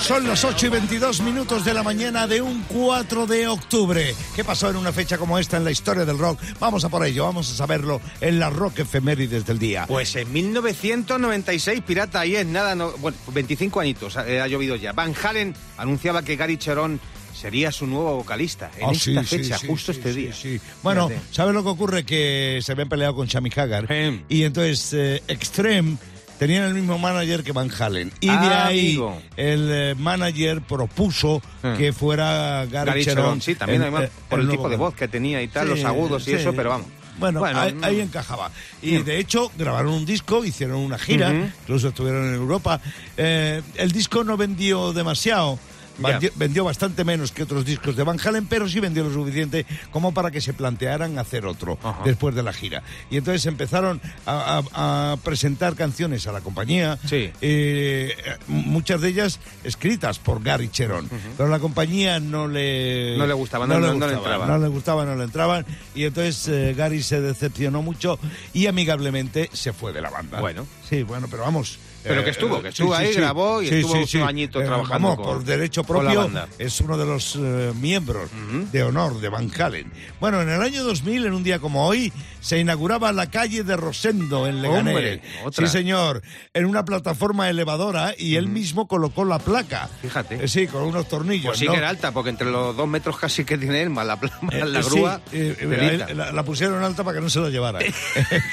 Son 0.00 0.26
las 0.26 0.44
8 0.44 0.66
y 0.66 0.68
22 0.68 1.20
minutos 1.20 1.64
de 1.64 1.72
la 1.74 1.82
mañana 1.82 2.26
de 2.26 2.40
un 2.42 2.62
4 2.68 3.26
de 3.26 3.46
octubre. 3.46 4.14
¿Qué 4.34 4.42
pasó 4.44 4.68
en 4.68 4.76
una 4.76 4.92
fecha 4.92 5.16
como 5.16 5.38
esta 5.38 5.56
en 5.56 5.64
la 5.64 5.70
historia 5.70 6.04
del 6.04 6.18
rock? 6.18 6.40
Vamos 6.58 6.84
a 6.84 6.88
por 6.88 7.06
ello, 7.06 7.24
vamos 7.24 7.50
a 7.52 7.54
saberlo 7.54 8.00
en 8.20 8.38
la 8.40 8.50
rock 8.50 8.80
efemérides 8.80 9.46
del 9.46 9.58
día. 9.58 9.86
Pues 9.86 10.16
en 10.16 10.32
1996, 10.32 11.82
pirata, 11.86 12.20
ahí 12.20 12.34
es 12.36 12.46
nada, 12.46 12.74
no, 12.74 12.92
bueno, 12.98 13.16
25 13.32 13.80
añitos, 13.80 14.16
eh, 14.26 14.40
ha 14.40 14.48
llovido 14.48 14.74
ya. 14.76 14.92
Van 14.92 15.14
Halen 15.22 15.54
anunciaba 15.76 16.22
que 16.22 16.34
Gary 16.36 16.56
Cherón 16.56 16.98
sería 17.32 17.70
su 17.72 17.86
nuevo 17.86 18.16
vocalista 18.16 18.70
en 18.78 18.88
Ah, 18.88 18.92
esta 18.92 19.24
sí, 19.24 19.36
fecha, 19.36 19.58
sí, 19.58 19.66
justo 19.66 19.92
sí, 19.92 19.98
este 20.00 20.12
día. 20.14 20.32
sí. 20.34 20.60
Bueno. 20.82 21.10
¿sabes 21.30 21.54
lo 21.54 21.62
que 21.62 21.68
ocurre? 21.70 22.04
Que 22.04 22.60
se 22.62 22.72
habían 22.72 22.88
peleado 22.88 23.14
con 23.14 23.28
Sammy 23.28 23.50
Hagar 23.54 23.86
y 24.28 24.42
entonces 24.44 24.92
eh, 24.92 25.22
Extreme 25.28 25.96
tenían 26.42 26.64
el 26.64 26.74
mismo 26.74 26.98
manager 26.98 27.44
que 27.44 27.52
Van 27.52 27.70
Halen. 27.70 28.10
Y 28.18 28.26
de 28.26 28.32
Ah, 28.32 28.66
ahí 28.66 28.86
amigo. 28.96 29.22
el 29.36 29.68
eh, 29.70 29.94
manager 29.96 30.60
propuso 30.60 31.40
Hmm. 31.62 31.74
que 31.76 31.92
fuera 31.92 32.66
Gary, 32.66 32.86
Gary 32.90 33.04
Cherón. 33.04 33.24
Cherón, 33.24 33.40
sí, 33.42 33.54
también 33.54 33.80
el- 33.82 33.88
además 33.94 34.10
eh, 34.10 34.12
por 34.28 34.40
el, 34.40 34.48
tipo 34.48 34.68
de 34.68 34.74
voz 34.76 34.92
que 34.94 35.06
tenía 35.06 35.40
y 35.40 35.46
tal, 35.46 35.68
Sí, 35.68 35.74
los 35.74 35.84
agudos 35.84 36.26
y 36.26 36.32
eso, 36.32 36.52
pero 36.52 36.70
vamos. 36.70 36.88
Bueno, 37.20 37.44
ahí, 37.44 37.74
mm, 37.74 37.84
ahí 37.84 38.00
encajaba. 38.00 38.50
Y 38.80 38.96
de 38.98 39.20
hecho 39.20 39.52
grabaron 39.56 39.92
un 39.92 40.04
disco, 40.04 40.44
hicieron 40.44 40.78
una 40.78 40.98
gira, 40.98 41.30
incluso 41.32 41.88
estuvieron 41.90 42.26
en 42.26 42.34
Europa. 42.34 42.80
Eh, 43.16 43.62
el 43.76 43.92
disco 43.92 44.24
no 44.24 44.36
vendió 44.36 44.92
demasiado. 44.92 45.60
Vendió, 45.98 46.30
vendió 46.36 46.64
bastante 46.64 47.04
menos 47.04 47.32
que 47.32 47.42
otros 47.42 47.64
discos 47.64 47.96
de 47.96 48.02
Van 48.02 48.18
Halen, 48.24 48.46
pero 48.46 48.68
sí 48.68 48.80
vendió 48.80 49.04
lo 49.04 49.12
suficiente 49.12 49.66
como 49.90 50.12
para 50.14 50.30
que 50.30 50.40
se 50.40 50.52
plantearan 50.54 51.18
hacer 51.18 51.44
otro 51.46 51.78
Ajá. 51.82 52.02
después 52.04 52.34
de 52.34 52.42
la 52.42 52.52
gira. 52.52 52.82
Y 53.10 53.16
entonces 53.18 53.44
empezaron 53.46 54.00
a, 54.26 54.62
a- 54.74 55.12
a 55.12 55.16
presentar 55.18 55.74
canciones 55.74 56.26
a 56.26 56.32
la 56.32 56.40
compañía, 56.40 56.98
Sí. 57.06 57.30
eh, 57.40 58.14
muchas 58.48 59.00
de 59.00 59.08
ellas 59.08 59.38
escritas 59.64 60.18
por 60.18 60.42
Gary 60.42 60.68
Cherón, 60.68 61.08
pero 61.36 61.48
la 61.48 61.58
compañía 61.58 62.20
no 62.20 62.48
le 62.48 63.16
No 63.18 63.26
le 63.26 63.34
gustaba, 63.34 63.66
no- 63.66 63.78
no- 63.78 63.94
no 63.94 64.06
le 64.06 64.14
entraba. 64.14 64.46
no 64.46 64.58
le 64.58 64.68
gustaba, 64.68 65.04
no 65.04 65.14
le 65.16 65.24
entraban. 65.24 65.66
Y 65.94 66.04
entonces 66.04 66.48
eh, 66.48 66.74
Gary 66.76 67.02
se 67.02 67.20
decepcionó 67.20 67.82
mucho 67.82 68.18
y 68.52 68.66
amigablemente 68.66 69.50
se 69.52 69.72
fue 69.72 69.92
de 69.92 70.00
la 70.00 70.10
banda. 70.10 70.40
Bueno. 70.40 70.66
Sí, 70.88 71.02
bueno, 71.02 71.28
pero 71.30 71.42
vamos. 71.42 71.78
Pero 72.02 72.24
que 72.24 72.30
estuvo, 72.30 72.62
que 72.62 72.68
estuvo 72.68 72.94
ahí, 72.94 73.12
grabó 73.14 73.62
y 73.62 73.68
estuvo 73.68 74.22
un 74.22 74.28
añito 74.28 74.58
trabajando 74.60 75.08
Vamos, 75.08 75.16
con- 75.16 75.24
por 75.24 75.44
derecho 75.44 75.84
propio, 75.84 76.30
es 76.58 76.80
uno 76.80 76.96
de 76.98 77.06
los 77.06 77.36
eh, 77.36 77.72
miembros 77.80 78.30
de 78.72 78.82
honor 78.82 79.20
de 79.20 79.28
Van 79.28 79.50
Halen. 79.56 79.90
Bueno, 80.20 80.40
en 80.42 80.48
el 80.48 80.60
año 80.60 80.84
2000, 80.84 81.26
en 81.26 81.32
un 81.34 81.42
día 81.42 81.58
como 81.58 81.86
hoy, 81.86 82.12
se 82.40 82.58
inauguraba 82.58 83.12
la 83.12 83.30
calle 83.30 83.62
de 83.62 83.76
Rosendo 83.76 84.46
en 84.46 84.62
Leganés. 84.62 84.94
Hombre. 84.94 85.22
Sí, 85.52 85.66
señor, 85.68 86.22
en 86.52 86.66
una 86.66 86.84
plataforma 86.84 87.48
elevadora 87.48 88.14
y 88.18 88.34
él 88.36 88.48
mismo 88.48 88.88
colocó 88.88 89.24
la 89.24 89.38
placa. 89.38 89.88
Fíjate. 90.00 90.44
Eh, 90.44 90.48
sí, 90.48 90.66
con 90.66 90.82
unos 90.82 91.08
tornillos. 91.08 91.46
Pues 91.46 91.58
sí 91.58 91.66
¿no? 91.66 91.72
que 91.72 91.78
era 91.78 91.88
alta, 91.88 92.10
porque 92.12 92.30
entre 92.30 92.50
los 92.50 92.76
dos 92.76 92.88
metros 92.88 93.16
casi 93.16 93.44
que 93.44 93.56
tiene 93.58 93.82
él, 93.82 93.90
más 93.90 94.06
la, 94.06 94.16
más 94.40 94.54
Eh, 94.54 94.64
la 94.66 94.80
eh, 94.80 94.82
grúa, 94.82 95.20
sí, 95.30 95.36
eh, 95.36 95.56
eh, 95.60 96.14
la, 96.14 96.32
la 96.32 96.42
pusieron 96.42 96.82
alta 96.82 97.04
para 97.04 97.16
que 97.18 97.22
no 97.22 97.30
se 97.30 97.40
la 97.40 97.48
llevara. 97.48 97.78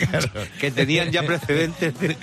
Claro. 0.10 0.30
que 0.60 0.72
tenían 0.72 1.12
ya 1.12 1.24
precedentes 1.24 2.00
de, 2.00 2.16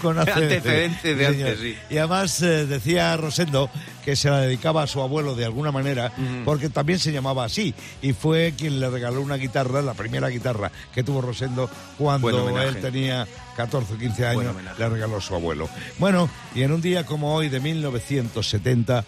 Con 0.00 0.18
antecedentes 0.18 0.62
de 0.74 0.88
Sí, 0.88 1.24
antes, 1.24 1.36
señor. 1.36 1.56
sí. 1.60 1.76
Y 1.90 1.98
además 1.98 2.42
eh, 2.42 2.66
decía 2.66 3.16
Rosendo 3.16 3.70
que 4.04 4.16
se 4.16 4.30
la 4.30 4.40
dedicaba 4.40 4.82
a 4.82 4.86
su 4.86 5.00
abuelo 5.00 5.34
de 5.34 5.44
alguna 5.44 5.72
manera, 5.72 6.12
porque 6.44 6.68
también 6.68 6.98
se 6.98 7.12
llamaba 7.12 7.44
así. 7.44 7.74
Y 8.02 8.12
fue 8.12 8.54
quien 8.56 8.80
le 8.80 8.90
regaló 8.90 9.20
una 9.20 9.36
guitarra, 9.36 9.82
la 9.82 9.94
primera 9.94 10.28
guitarra 10.28 10.70
que 10.92 11.02
tuvo 11.02 11.20
Rosendo 11.20 11.70
cuando 11.98 12.60
él 12.60 12.80
tenía 12.80 13.26
14 13.56 13.94
o 13.94 13.98
15 13.98 14.34
Buen 14.34 14.48
años, 14.48 14.78
le 14.78 14.88
regaló 14.88 15.20
su 15.20 15.34
abuelo. 15.34 15.68
Bueno, 15.98 16.28
y 16.54 16.62
en 16.62 16.72
un 16.72 16.80
día 16.80 17.04
como 17.06 17.34
hoy 17.34 17.48
de 17.48 17.60
1970, 17.60 19.04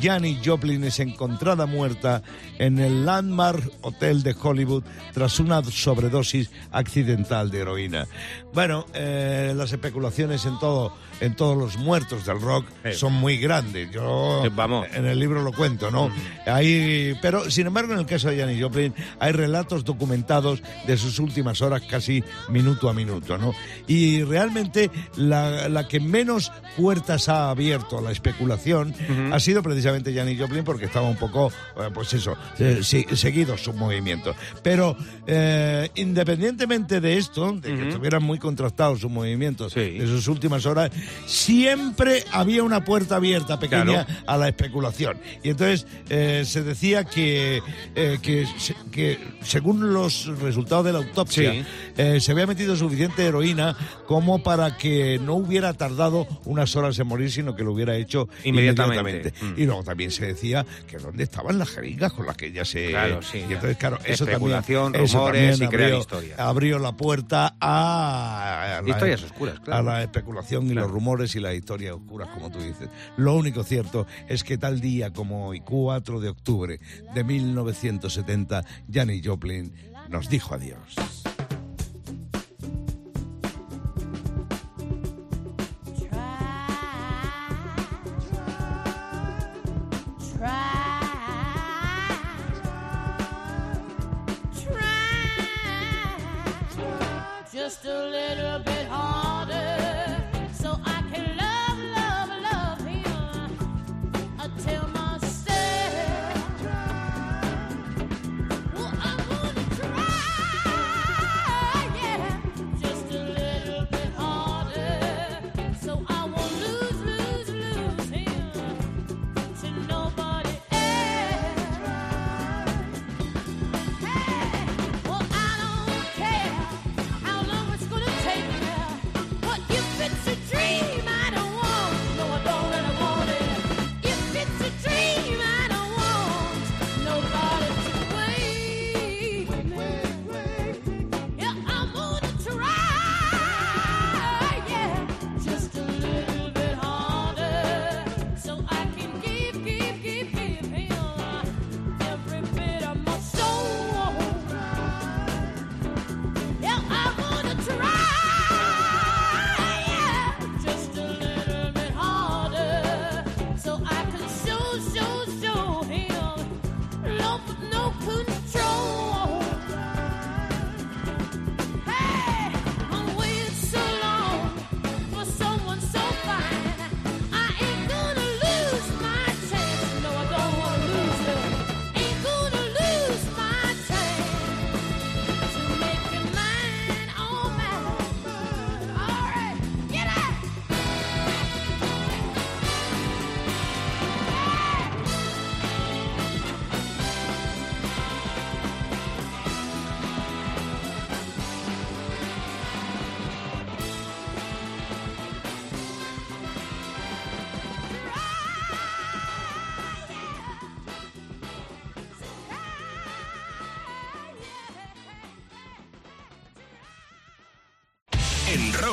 Janis 0.00 0.38
Joplin 0.44 0.84
es 0.84 1.00
encontrada 1.00 1.66
muerta 1.66 2.22
en 2.58 2.78
el 2.78 3.04
Landmark 3.06 3.70
Hotel 3.82 4.22
de 4.22 4.34
Hollywood 4.40 4.84
tras 5.12 5.40
una 5.40 5.62
sobredosis 5.64 6.50
accidental 6.70 7.50
de 7.50 7.60
heroína. 7.60 8.06
Bueno, 8.52 8.86
eh, 8.94 9.52
las 9.56 9.72
especulaciones 9.72 10.44
en 10.46 10.58
todo, 10.58 10.92
en 11.20 11.34
todos 11.36 11.56
los 11.56 11.76
muertos 11.76 12.26
del 12.26 12.40
rock 12.40 12.66
son 12.92 13.14
muy 13.14 13.38
grandes. 13.38 13.90
Yo 13.90 14.37
Eh, 14.44 14.50
vamos. 14.54 14.86
en 14.94 15.06
el 15.06 15.18
libro 15.18 15.42
lo 15.42 15.52
cuento, 15.52 15.90
¿no? 15.90 16.10
Hay, 16.46 17.16
pero 17.22 17.50
sin 17.50 17.66
embargo, 17.66 17.92
en 17.92 17.98
el 18.00 18.06
caso 18.06 18.28
de 18.30 18.38
Janis 18.38 18.62
Joplin 18.62 18.94
hay 19.20 19.32
relatos 19.32 19.84
documentados 19.84 20.62
de 20.86 20.96
sus 20.96 21.18
últimas 21.18 21.60
horas, 21.62 21.82
casi 21.88 22.22
minuto 22.48 22.88
a 22.88 22.94
minuto, 22.94 23.38
¿no? 23.38 23.52
Y 23.86 24.22
realmente 24.22 24.90
la, 25.16 25.68
la 25.68 25.88
que 25.88 26.00
menos 26.00 26.52
puertas 26.76 27.28
ha 27.28 27.50
abierto 27.50 27.98
a 27.98 28.02
la 28.02 28.10
especulación 28.12 28.94
ha 29.32 29.40
sido 29.40 29.62
precisamente 29.62 30.14
Janis 30.14 30.40
Joplin 30.40 30.64
porque 30.64 30.84
estaba 30.86 31.08
un 31.08 31.16
poco, 31.16 31.52
eh, 31.76 31.88
pues 31.92 32.12
eso, 32.14 32.36
eh, 32.58 32.80
seguido 32.82 33.56
sus 33.58 33.74
movimientos. 33.74 34.36
Pero 34.62 34.96
eh, 35.26 35.90
independientemente 35.96 37.00
de 37.00 37.16
esto, 37.18 37.52
de 37.52 37.74
que 37.74 37.88
estuvieran 37.88 38.22
muy 38.22 38.38
contrastados 38.38 39.00
sus 39.00 39.10
movimientos 39.10 39.72
Sí. 39.72 39.98
de 39.98 40.06
sus 40.06 40.28
últimas 40.28 40.64
horas, 40.66 40.90
siempre 41.26 42.24
había 42.32 42.62
una 42.62 42.84
puerta 42.84 43.16
abierta 43.16 43.58
pequeña 43.58 44.04
Claro. 44.04 44.06
A 44.28 44.36
la 44.36 44.48
especulación. 44.48 45.18
Y 45.42 45.50
entonces 45.50 45.86
eh, 46.10 46.42
se 46.46 46.62
decía 46.62 47.04
que, 47.04 47.60
eh, 47.94 48.18
que, 48.22 48.46
se- 48.58 48.76
que 48.92 49.18
según 49.42 49.92
los 49.92 50.26
resultados 50.40 50.84
de 50.84 50.92
la 50.92 50.98
autopsia, 50.98 51.52
Sí. 51.52 51.64
eh, 51.96 52.20
se 52.20 52.32
había 52.32 52.46
metido 52.46 52.76
suficiente 52.76 53.24
heroína 53.24 53.76
como 54.06 54.42
para 54.42 54.76
que 54.76 55.18
no 55.22 55.34
hubiera 55.34 55.72
tardado 55.74 56.26
unas 56.44 56.74
horas 56.76 56.98
en 56.98 57.06
morir, 57.06 57.30
sino 57.30 57.56
que 57.56 57.64
lo 57.64 57.72
hubiera 57.72 57.96
hecho 57.96 58.28
Inmediatamente. 58.44 58.98
inmediatamente. 59.00 59.44
Mm. 59.44 59.60
Y 59.62 59.66
luego 59.66 59.82
también 59.84 60.10
se 60.10 60.26
decía 60.26 60.64
que 60.86 60.98
dónde 60.98 61.24
estaban 61.24 61.58
las 61.58 61.70
jeringas 61.70 62.12
con 62.12 62.26
las 62.26 62.36
que 62.36 62.46
ella 62.46 62.64
se... 62.64 62.90
Claro, 62.90 63.22
sí, 63.22 63.38
Y 63.38 63.52
entonces, 63.54 63.76
claro, 63.76 63.96
eso 64.04 64.24
también, 64.26 64.28
Especulación, 64.28 64.94
eso 64.94 65.18
rumores 65.18 65.50
también 65.58 65.68
y 65.68 65.72
crear 65.72 65.90
abrió- 65.90 66.00
historia. 66.00 66.34
Abrió 66.38 66.78
la 66.78 66.92
puerta 66.92 67.54
a... 67.60 68.78
a 68.78 68.82
la- 68.82 68.88
Historias 68.90 69.22
oscuras, 69.22 69.60
claro. 69.60 69.80
A 69.80 69.92
la 69.94 70.02
especulación 70.02 70.66
y 70.66 70.72
Claro. 70.72 70.86
los 70.86 70.92
rumores 70.94 71.34
y 71.36 71.40
las 71.40 71.54
historias 71.54 71.94
oscuras, 71.94 72.28
como 72.34 72.50
tú 72.50 72.58
dices. 72.60 72.88
Lo 73.16 73.34
único 73.34 73.62
cierto 73.64 74.06
es 74.28 74.44
que 74.44 74.58
tal 74.58 74.80
día 74.80 75.12
como 75.12 75.48
hoy, 75.48 75.60
4 75.60 76.20
de 76.20 76.28
octubre 76.28 76.80
de 77.14 77.24
1970, 77.24 78.64
Janis 78.92 79.26
Joplin 79.26 79.72
nos 80.08 80.28
dijo 80.28 80.54
adiós. 80.54 81.17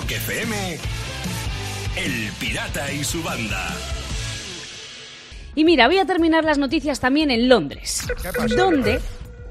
Rock 0.06 0.12
FM, 0.12 0.78
El 1.98 2.32
Pirata 2.40 2.92
y 2.92 3.03
su 3.03 3.24
banda. 3.24 3.75
Y 5.56 5.66
mira, 5.66 5.88
voy 5.88 5.98
a 5.98 6.06
terminar 6.06 6.44
las 6.44 6.60
noticias 6.60 7.00
también 7.00 7.32
en 7.32 7.50
Londres, 7.50 8.06
donde, 8.56 9.01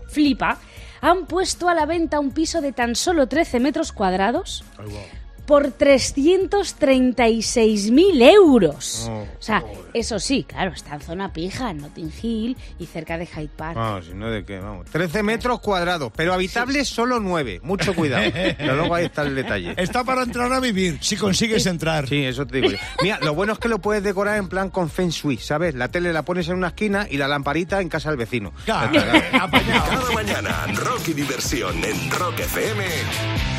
flipa, 0.07 0.59
han 1.01 1.27
puesto 1.27 1.69
a 1.69 1.75
la 1.75 1.87
venta 1.87 2.21
un 2.21 2.31
piso 2.31 2.61
de 2.61 2.71
tan 2.71 2.95
solo 2.95 3.27
13 3.27 3.59
metros 3.59 3.91
cuadrados 3.91 4.65
por 5.47 5.77
336.000 5.77 8.23
euros. 8.23 9.09
Oh, 9.11 9.23
o 9.23 9.43
sea, 9.43 9.65
eso 9.93 10.19
sí, 10.19 10.45
claro, 10.45 10.73
está 10.73 10.95
en 10.95 11.01
zona 11.01 11.33
pija, 11.33 11.71
en 11.71 11.79
Notting 11.79 12.13
Hill 12.23 12.57
y 12.79 12.87
cerca 12.87 13.19
de 13.19 13.27
Hyde 13.27 13.51
Park. 13.55 13.77
Vamos, 13.77 14.07
si 14.07 14.15
no 14.15 14.31
de 14.31 14.45
qué, 14.45 14.59
vamos. 14.59 14.87
13 14.91 15.23
metros 15.23 15.61
cuadrados, 15.61 16.13
pero 16.15 16.33
habitables 16.33 16.89
solo 16.89 17.21
9. 17.21 17.61
Mucho 17.63 17.95
cuidado. 17.95 18.31
pero 18.59 18.77
luego 18.77 18.95
ahí 18.95 19.07
está 19.07 19.23
el 19.23 19.35
detalle. 19.35 19.75
Está 19.77 20.05
para 20.05 20.23
entrar 20.23 20.53
a 20.53 20.61
vivir, 20.61 20.99
si 21.01 21.17
consigues 21.17 21.67
entrar. 21.67 22.09
Sí, 22.09 22.25
eso 22.25 22.47
te 22.47 22.61
digo 22.61 22.71
yo. 22.71 22.79
Mira, 23.03 23.19
lo 23.21 23.35
bueno 23.35 23.55
es 23.55 23.59
que 23.59 23.69
lo 23.69 23.79
puedes 23.79 24.03
decorar 24.03 24.39
en 24.39 24.49
plan 24.49 24.71
con 24.71 24.91
Feng 24.91 25.11
Shui, 25.11 25.37
¿sabes? 25.37 25.75
La 25.75 25.89
tele 25.89 26.13
la 26.13 26.25
pones 26.25 26.49
en 26.49 26.57
una 26.57 26.69
esquina 26.69 27.07
y 27.11 27.17
la 27.17 27.29
lamparita 27.29 27.81
en 27.81 27.89
casa 27.89 28.09
del 28.09 28.19
vecino. 28.19 28.53
Claro. 28.65 28.93
Cada 29.33 30.11
mañana, 30.13 30.67
rock 30.75 31.09
y 31.09 31.13
diversión 31.13 31.83
en 31.85 32.11
Rock 32.11 32.41
FM 32.41 32.85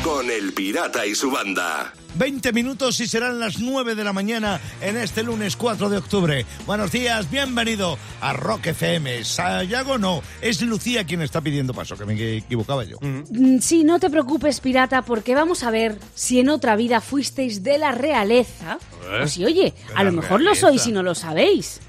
con 0.02 0.30
El 0.30 0.52
Pirata 0.52 1.06
y 1.06 1.14
su 1.14 1.30
banda. 1.30 1.75
20 2.18 2.52
minutos 2.52 3.00
y 3.00 3.06
serán 3.06 3.38
las 3.38 3.58
9 3.58 3.94
de 3.94 4.04
la 4.04 4.12
mañana 4.12 4.60
en 4.80 4.96
este 4.96 5.22
lunes 5.22 5.56
4 5.56 5.88
de 5.88 5.98
octubre. 5.98 6.46
Buenos 6.66 6.90
días, 6.92 7.30
bienvenido 7.30 7.98
a 8.20 8.32
Rock 8.32 8.68
FM. 8.68 9.24
Sayago 9.24 9.98
no, 9.98 10.22
es 10.40 10.62
Lucía 10.62 11.04
quien 11.04 11.22
está 11.22 11.40
pidiendo 11.40 11.74
paso, 11.74 11.96
que 11.96 12.04
me 12.04 12.36
equivocaba 12.36 12.84
yo. 12.84 12.98
Mm, 13.00 13.58
Sí, 13.60 13.84
no 13.84 13.98
te 13.98 14.10
preocupes, 14.10 14.60
pirata, 14.60 15.02
porque 15.02 15.34
vamos 15.34 15.62
a 15.62 15.70
ver 15.70 15.98
si 16.14 16.40
en 16.40 16.48
otra 16.48 16.76
vida 16.76 17.00
fuisteis 17.00 17.62
de 17.62 17.78
la 17.78 17.92
realeza. 17.92 18.78
¿Eh? 19.10 19.22
O 19.24 19.28
si, 19.28 19.44
oye, 19.44 19.74
a 19.94 20.02
lo 20.04 20.12
mejor 20.12 20.40
lo 20.40 20.54
sois 20.54 20.86
y 20.86 20.92
no 20.92 21.02
lo 21.02 21.14
sabéis. 21.14 21.80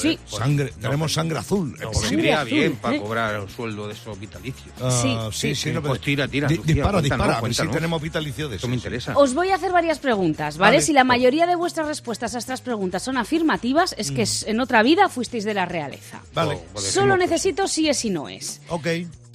Sí. 0.00 0.18
Sangre, 0.26 0.72
tenemos 0.80 1.12
sangre 1.12 1.38
azul. 1.38 1.74
es 1.74 1.82
Pues 1.84 1.98
posible. 1.98 2.22
iría 2.22 2.40
azul, 2.40 2.50
bien 2.50 2.72
¿eh? 2.72 2.78
para 2.80 2.98
cobrar 2.98 3.40
un 3.40 3.48
sueldo 3.48 3.86
de 3.86 3.92
esos 3.92 4.18
vitalicios. 4.18 4.74
Ah, 4.80 4.90
Sí, 5.32 5.54
sí, 5.54 5.54
sí, 5.54 5.70
no, 5.72 5.82
Pues 5.82 6.00
tira, 6.00 6.26
tira, 6.28 6.48
Di- 6.48 6.56
Lucía, 6.56 6.74
dispara, 6.74 6.92
cuéntanos, 7.00 7.48
dispara. 7.48 7.68
Si 7.70 7.74
tenemos 7.74 8.00
vitalicio 8.02 8.48
de 8.48 8.56
Eso 8.56 8.68
me 8.68 8.74
interesa. 8.76 9.12
Os 9.16 9.34
voy 9.34 9.50
a 9.50 9.56
hacer 9.56 9.72
varias 9.72 9.98
preguntas, 9.98 10.56
¿vale? 10.58 10.76
Vale. 10.78 10.82
Si 10.86 10.92
la 10.92 11.04
mayoría 11.04 11.46
de 11.46 11.56
vuestras 11.56 11.86
respuestas 11.86 12.34
a 12.34 12.38
estas 12.38 12.60
preguntas 12.62 13.02
son 13.02 13.16
afirmativas, 13.18 13.94
es 13.98 14.10
que 14.10 14.22
es- 14.22 14.44
en 14.46 14.60
otra 14.60 14.82
vida 14.82 15.08
fuisteis 15.08 15.44
de 15.44 15.54
la 15.54 15.66
realeza. 15.66 16.20
Vale, 16.34 16.54
Oh, 16.56 16.64
pues 16.72 16.86
Solo 16.86 17.16
necesito 17.16 17.68
si 17.68 17.88
es 17.88 18.04
y 18.04 18.10
no 18.10 18.28
es. 18.28 18.60
ok. 18.68 18.86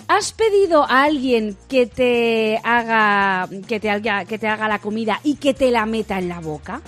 ¿Has 0.08 0.34
pedido 0.34 0.84
a 0.84 1.04
alguien 1.04 1.56
que 1.70 1.86
te 1.86 2.60
haga 2.64 3.48
que 3.68 3.80
te 3.80 3.90
haga 3.90 4.26
que 4.26 4.38
te 4.38 4.48
haga 4.48 4.68
la 4.68 4.80
comida 4.80 5.22
y 5.24 5.36
que 5.36 5.54
te 5.54 5.72
la 5.72 5.86
meta 5.86 6.18
en 6.20 6.28
la 6.28 6.40
boca? 6.42 6.82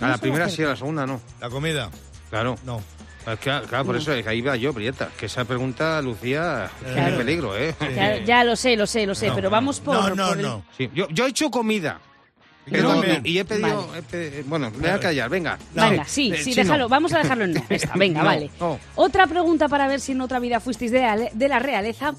A 0.00 0.08
la 0.08 0.18
primera 0.18 0.48
sí, 0.48 0.62
a 0.62 0.68
la 0.68 0.76
segunda 0.76 1.04
no. 1.06 1.20
La 1.40 1.48
comida, 1.50 1.90
Claro. 2.32 2.56
no. 2.64 2.80
Es 3.24 3.38
que, 3.38 3.50
claro, 3.68 3.84
por 3.84 3.94
eso 3.96 4.12
es 4.12 4.24
que 4.24 4.30
ahí 4.30 4.40
va 4.40 4.56
yo, 4.56 4.72
Prieta. 4.74 5.08
Que 5.16 5.26
esa 5.26 5.44
pregunta, 5.44 6.02
Lucía, 6.02 6.68
tiene 6.80 6.94
Claro. 6.94 7.16
peligro, 7.18 7.56
¿eh? 7.56 7.72
Ya, 7.94 8.18
ya 8.24 8.42
lo 8.42 8.56
sé, 8.56 8.74
lo 8.76 8.84
sé, 8.84 9.06
lo 9.06 9.14
sé, 9.14 9.28
No, 9.28 9.34
pero 9.36 9.48
vamos 9.50 9.78
por, 9.78 9.94
No, 9.94 10.14
no, 10.16 10.28
por 10.30 10.36
el- 10.38 10.42
no. 10.42 10.64
Sí, 10.76 10.90
Yo, 10.92 11.06
yo 11.10 11.26
he 11.26 11.28
hecho 11.28 11.48
comida. 11.50 12.00
Pero- 12.68 13.00
y 13.24 13.38
he 13.38 13.44
pedido. 13.44 13.86
Vale. 13.88 13.98
he 13.98 14.02
pe- 14.02 14.42
bueno, 14.46 14.70
me 14.72 14.78
voy 14.78 14.90
a 14.90 14.98
callar, 14.98 15.28
venga. 15.28 15.56
Venga, 15.74 16.04
sí, 16.04 16.32
Eh, 16.32 16.42
sí, 16.42 16.50
no. 16.50 16.56
déjalo, 16.56 16.88
vamos 16.88 17.12
a 17.12 17.18
dejarlo 17.18 17.44
en. 17.44 17.56
Esta, 17.68 17.92
venga, 17.96 18.20
No, 18.20 18.26
vale. 18.26 18.50
no. 18.58 18.78
Otra 18.96 19.26
pregunta 19.28 19.68
para 19.68 19.86
ver 19.88 20.00
si 20.00 20.12
en 20.12 20.20
otra 20.20 20.38
vida 20.40 20.58
fuisteis 20.58 20.90
de 20.90 21.00
la, 21.00 21.16
de 21.32 21.48
la 21.48 21.58
realeza. 21.60 22.14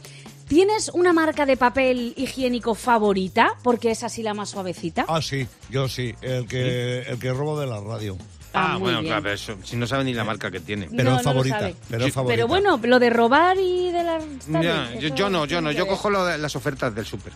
¿Tienes 0.47 0.89
una 0.93 1.13
marca 1.13 1.45
de 1.45 1.55
papel 1.57 2.13
higiénico 2.17 2.75
favorita? 2.75 3.55
Porque 3.63 3.91
es 3.91 4.03
así 4.03 4.21
la 4.21 4.33
más 4.33 4.49
suavecita. 4.49 5.05
Ah, 5.07 5.21
sí, 5.21 5.47
yo 5.69 5.87
sí. 5.87 6.13
El 6.21 6.45
que, 6.47 6.99
el 7.01 7.17
que 7.17 7.31
robo 7.31 7.59
de 7.59 7.65
la 7.67 7.79
radio. 7.79 8.17
Ah, 8.53 8.73
muy 8.73 8.81
bueno, 8.81 8.99
bien. 8.99 9.09
claro, 9.09 9.23
pero 9.23 9.35
eso, 9.35 9.57
si 9.63 9.75
no 9.75 9.87
sabe 9.87 10.03
ni 10.03 10.13
la 10.13 10.23
marca 10.23 10.51
que 10.51 10.59
tiene. 10.59 10.87
Pero 10.95 11.11
No, 11.11 11.19
favorita. 11.19 11.71
pero 11.89 12.05
es 12.05 12.13
favorita. 12.13 12.35
Pero 12.35 12.47
bueno, 12.47 12.79
lo 12.83 12.99
de 12.99 13.09
robar 13.09 13.57
y 13.57 13.91
de 13.91 14.03
la... 14.03 14.19
Ya, 14.61 14.93
yo, 14.99 15.29
no, 15.29 15.45
yo 15.45 15.59
no. 15.61 15.71
Yo 15.71 15.87
cojo 15.87 16.09
lo 16.09 16.25
de 16.25 16.37
las 16.37 16.55
ofertas 16.55 16.93
del 16.93 17.05
súper. 17.05 17.33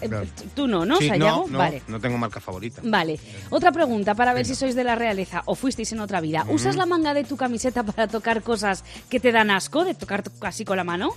Eh, 0.00 0.08
Claro. 0.08 0.26
Tú 0.54 0.66
no, 0.66 0.84
¿no, 0.84 0.96
Sí, 0.96 1.08
Sayago? 1.08 1.44
no, 1.46 1.52
no, 1.52 1.58
Vale. 1.58 1.82
no 1.86 2.00
tengo 2.00 2.18
marca 2.18 2.40
favorita. 2.40 2.80
Vale. 2.84 3.18
Otra 3.50 3.72
pregunta 3.72 4.14
para 4.14 4.34
ver 4.34 4.44
si 4.44 4.54
sois 4.54 4.74
de 4.74 4.84
la 4.84 4.94
realeza 4.96 5.42
o 5.46 5.54
fuisteis 5.54 5.92
en 5.92 6.00
otra 6.00 6.20
vida. 6.20 6.44
¿Usas 6.48 6.76
la 6.76 6.84
manga 6.84 7.14
de 7.14 7.24
tu 7.24 7.36
camiseta 7.36 7.82
para 7.84 8.08
tocar 8.08 8.42
cosas 8.42 8.84
que 9.08 9.20
te 9.20 9.32
dan 9.32 9.50
asco, 9.50 9.84
de 9.84 9.94
tocar 9.94 10.24
así 10.42 10.64
con 10.64 10.76
la 10.76 10.84
mano? 10.84 11.10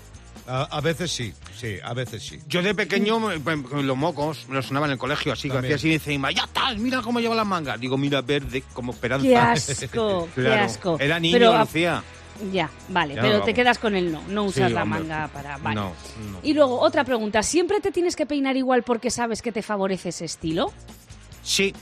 A, 0.48 0.64
a 0.64 0.82
veces 0.82 1.12
sí, 1.12 1.34
sí, 1.58 1.76
a 1.84 1.94
veces 1.94 2.24
sí. 2.24 2.40
Yo 2.48 2.62
de 2.62 2.74
pequeño, 2.76 3.20
me- 3.20 3.42
con 3.64 3.86
los 3.88 3.98
mocos, 3.98 4.48
me 4.48 4.56
los 4.56 4.66
sonaba 4.68 4.86
en 4.86 4.94
el 4.94 4.98
colegio, 4.98 5.34
así 5.34 5.48
que 5.50 5.56
También. 5.56 5.76
hacía 5.76 5.90
así 5.92 5.94
encima, 6.10 6.32
ya 6.32 6.44
está, 6.44 6.74
mira 6.76 7.02
cómo 7.02 7.20
lleva 7.20 7.36
las 7.36 7.46
mangas. 7.48 7.80
Digo, 7.80 7.98
mira, 7.98 8.22
verde, 8.22 8.64
como 8.74 8.92
esperanza. 8.94 9.28
¡Qué 9.28 9.36
asco! 9.38 10.30
¡Qué 10.36 10.48
asco! 10.54 10.98
Era 11.00 11.20
niño, 11.20 11.34
Pero, 11.38 11.54
ah, 11.54 11.60
Lucía. 11.62 12.04
Ya, 12.54 12.70
vale, 12.90 13.16
Ya, 13.16 13.22
pero 13.24 13.42
te 13.42 13.54
quedas 13.54 13.80
con 13.80 13.96
el 13.96 14.12
no, 14.12 14.22
no 14.30 14.44
usas 14.44 14.68
Sí, 14.70 14.74
la 14.76 14.84
hombre. 14.84 15.00
manga 15.00 15.28
para... 15.30 15.58
Vale. 15.58 15.76
No, 15.76 15.94
no. 16.32 16.40
Y 16.44 16.54
luego, 16.54 16.80
otra 16.80 17.04
pregunta, 17.04 17.42
¿siempre 17.42 17.82
te 17.82 17.92
tienes 17.92 18.16
que 18.16 18.26
peinar 18.28 18.56
igual 18.56 18.84
porque 18.84 19.10
sabes 19.10 19.42
que 19.42 19.52
te 19.52 19.64
favorece 19.64 20.10
ese 20.10 20.26
estilo? 20.26 20.72
Sí, 21.42 21.74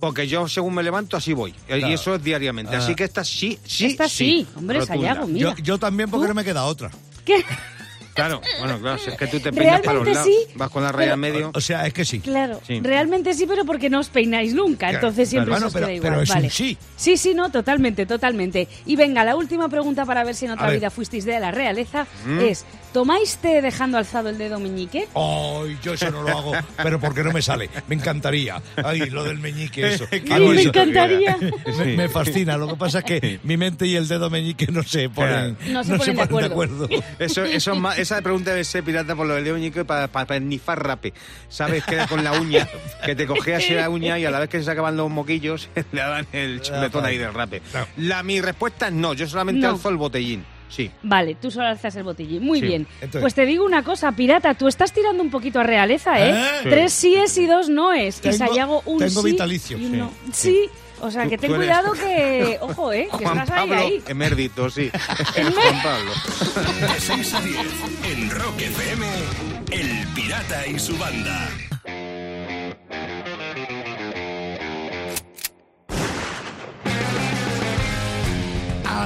Porque 0.00 0.26
yo, 0.26 0.48
según 0.48 0.74
me 0.74 0.82
levanto, 0.82 1.16
así 1.16 1.32
voy. 1.32 1.52
Claro. 1.66 1.88
Y 1.88 1.92
eso 1.92 2.14
es 2.16 2.22
diariamente. 2.22 2.74
Ah. 2.74 2.78
Así 2.80 2.94
que 2.96 3.04
esta 3.04 3.22
sí, 3.24 3.58
sí, 3.64 3.86
Esta 3.86 4.08
sí, 4.08 4.46
hombre, 4.56 4.80
Rotunda. 4.80 5.08
Sayago, 5.08 5.26
mira. 5.28 5.54
Yo, 5.56 5.62
yo 5.62 5.78
también 5.78 6.10
porque 6.10 6.28
no 6.28 6.34
me 6.34 6.44
queda 6.44 6.64
otra. 6.64 6.90
¿Qué? 7.24 7.44
Claro, 8.16 8.40
bueno, 8.58 8.78
claro, 8.80 8.98
si 8.98 9.10
es 9.10 9.16
que 9.16 9.26
tú 9.28 9.38
te 9.38 9.52
peinas 9.52 9.80
para 9.82 9.98
los 9.98 10.04
Realmente 10.04 10.30
lados, 10.30 10.46
sí, 10.48 10.52
vas 10.58 10.70
con 10.70 10.82
la 10.82 10.90
raya 10.92 11.06
pero- 11.10 11.16
medio. 11.18 11.50
O 11.54 11.60
sea, 11.60 11.86
es 11.86 11.92
que 11.92 12.04
sí. 12.04 12.20
Claro, 12.20 12.60
Sí. 12.66 12.80
realmente 12.82 13.34
sí, 13.34 13.46
pero 13.46 13.64
porque 13.64 13.88
no 13.90 14.00
os 14.00 14.08
peináis 14.08 14.54
nunca, 14.54 14.88
Claro, 14.88 14.94
entonces 14.96 15.28
siempre 15.28 15.50
claro. 15.50 15.60
se 15.60 15.66
os 15.66 15.72
Bueno, 15.74 15.86
queda 15.86 15.94
pero- 15.94 15.96
igual. 15.98 16.12
pero 16.12 16.22
es 16.22 16.30
un 16.30 16.34
vale. 16.36 16.50
sí. 16.50 16.78
Sí, 16.96 17.16
sí, 17.16 17.34
no, 17.34 17.50
totalmente, 17.50 18.06
totalmente. 18.06 18.66
Y 18.86 18.96
venga, 18.96 19.22
la 19.24 19.36
última 19.36 19.68
pregunta 19.68 20.04
para 20.06 20.24
ver 20.24 20.34
si 20.34 20.46
en 20.46 20.52
otra 20.52 20.64
A 20.66 20.70
ver. 20.70 20.78
vida 20.80 20.90
fuisteis 20.90 21.24
de 21.26 21.38
la 21.38 21.50
realeza 21.50 22.06
¿Mm? 22.24 22.40
es, 22.40 22.64
¿tomáis 22.92 23.36
té 23.36 23.60
dejando 23.60 23.98
alzado 23.98 24.30
el 24.30 24.38
dedo 24.38 24.58
meñique? 24.58 25.06
Ay, 25.14 25.76
yo 25.82 25.92
eso 25.92 26.10
no 26.10 26.22
lo 26.22 26.28
hago, 26.30 26.52
pero 26.82 26.98
porque 26.98 27.22
no 27.22 27.32
me 27.32 27.42
sale. 27.42 27.68
Me 27.88 27.96
encantaría. 27.96 28.62
Ay, 28.82 29.00
lo 29.10 29.24
del 29.24 29.38
meñique, 29.38 29.92
eso. 29.94 30.06
Qué 30.10 30.22
Hago 30.32 30.48
me 30.48 30.60
eso. 30.60 30.68
encantaría. 30.70 31.36
Me, 31.78 31.96
me 31.96 32.08
fascina. 32.08 32.56
Lo 32.56 32.68
que 32.68 32.76
pasa 32.76 33.00
es 33.00 33.04
que 33.04 33.40
mi 33.42 33.56
mente 33.58 33.86
y 33.86 33.94
el 33.96 34.08
dedo 34.08 34.30
meñique 34.30 34.66
no 34.68 34.82
se 34.82 35.10
ponen, 35.10 35.56
No 35.68 35.84
se 35.84 35.96
ponen 35.98 36.16
de 36.16 36.44
acuerdo. 36.46 36.88
Eso, 37.18 37.44
eso 37.44 37.72
es 37.72 37.78
más- 37.78 37.98
esa 38.12 38.22
pregunta 38.22 38.50
debe 38.50 38.64
ser 38.64 38.82
pirata 38.82 39.14
por 39.14 39.26
lo 39.26 39.34
del 39.34 39.44
dedo 39.44 39.54
meñique 39.54 39.84
para 39.84 40.08
pa, 40.08 40.24
pernifar 40.26 40.82
rape. 40.84 41.12
¿Sabes? 41.48 41.84
Que 41.84 41.98
con 42.08 42.22
la 42.24 42.32
uña, 42.32 42.68
que 43.04 43.14
te 43.14 43.26
cogías 43.26 43.68
la 43.70 43.90
uña 43.90 44.18
y 44.18 44.24
a 44.24 44.30
la 44.30 44.40
vez 44.40 44.48
que 44.48 44.58
se 44.58 44.64
sacaban 44.64 44.96
los 44.96 45.10
moquillos, 45.10 45.68
le 45.92 46.00
daban 46.00 46.26
el 46.32 46.60
chuletón 46.60 47.04
ahí 47.04 47.18
del 47.18 47.34
rape. 47.34 47.62
La, 47.96 48.22
mi 48.22 48.40
respuesta 48.40 48.88
es 48.88 48.92
no, 48.92 49.14
yo 49.14 49.26
solamente 49.28 49.60
No. 49.62 49.70
alzo 49.74 49.88
el 49.88 49.96
botellín. 49.96 50.44
Sí. 50.68 50.90
Vale, 51.04 51.36
tú 51.40 51.48
solo 51.50 51.66
alzas 51.68 51.94
el 51.94 52.02
botellín. 52.02 52.42
Muy 52.42 52.58
Sí. 52.60 52.66
bien. 52.66 52.86
Entonces- 53.00 53.20
Pues 53.20 53.34
te 53.34 53.46
digo 53.46 53.64
una 53.64 53.84
cosa, 53.84 54.10
pirata, 54.12 54.54
tú 54.54 54.66
estás 54.66 54.92
tirando 54.92 55.22
un 55.22 55.30
poquito 55.30 55.60
a 55.60 55.62
realeza, 55.62 56.18
¿eh? 56.20 56.30
¿Eh? 56.32 56.50
Tres 56.64 56.92
síes 56.92 57.38
y 57.38 57.46
dos 57.46 57.68
noes. 57.68 58.18
y 58.18 58.22
Tengo- 58.22 58.36
Sayago 58.36 58.82
un 58.84 58.98
tengo 58.98 59.22
sí 59.22 59.30
vitalicio. 59.30 59.78
y 59.78 59.84
un 59.86 59.92
Sí. 59.92 59.96
no. 59.96 60.12
Sí. 60.32 60.70
O 61.00 61.10
sea, 61.10 61.26
que 61.28 61.36
ten 61.38 61.54
cuidado 61.54 61.92
que... 61.94 62.58
Ojo, 62.60 62.92
¿eh? 62.92 63.08
Que 63.18 63.24
Juan 63.24 63.38
estás 63.38 63.50
ahí, 63.50 63.68
Pablo 63.68 63.84
ahí. 63.84 64.02
Emerdito, 64.06 64.70
sí. 64.70 64.90
Juan 65.34 65.82
Pablo. 65.82 66.12
De 66.92 67.00
6 67.00 67.34
a 67.34 67.40
10 67.40 67.58
en 68.04 68.30
Rock 68.30 68.60
FM, 68.60 69.06
El 69.70 70.06
Pirata 70.14 70.66
y 70.66 70.78
su 70.78 70.96
banda. 70.96 71.48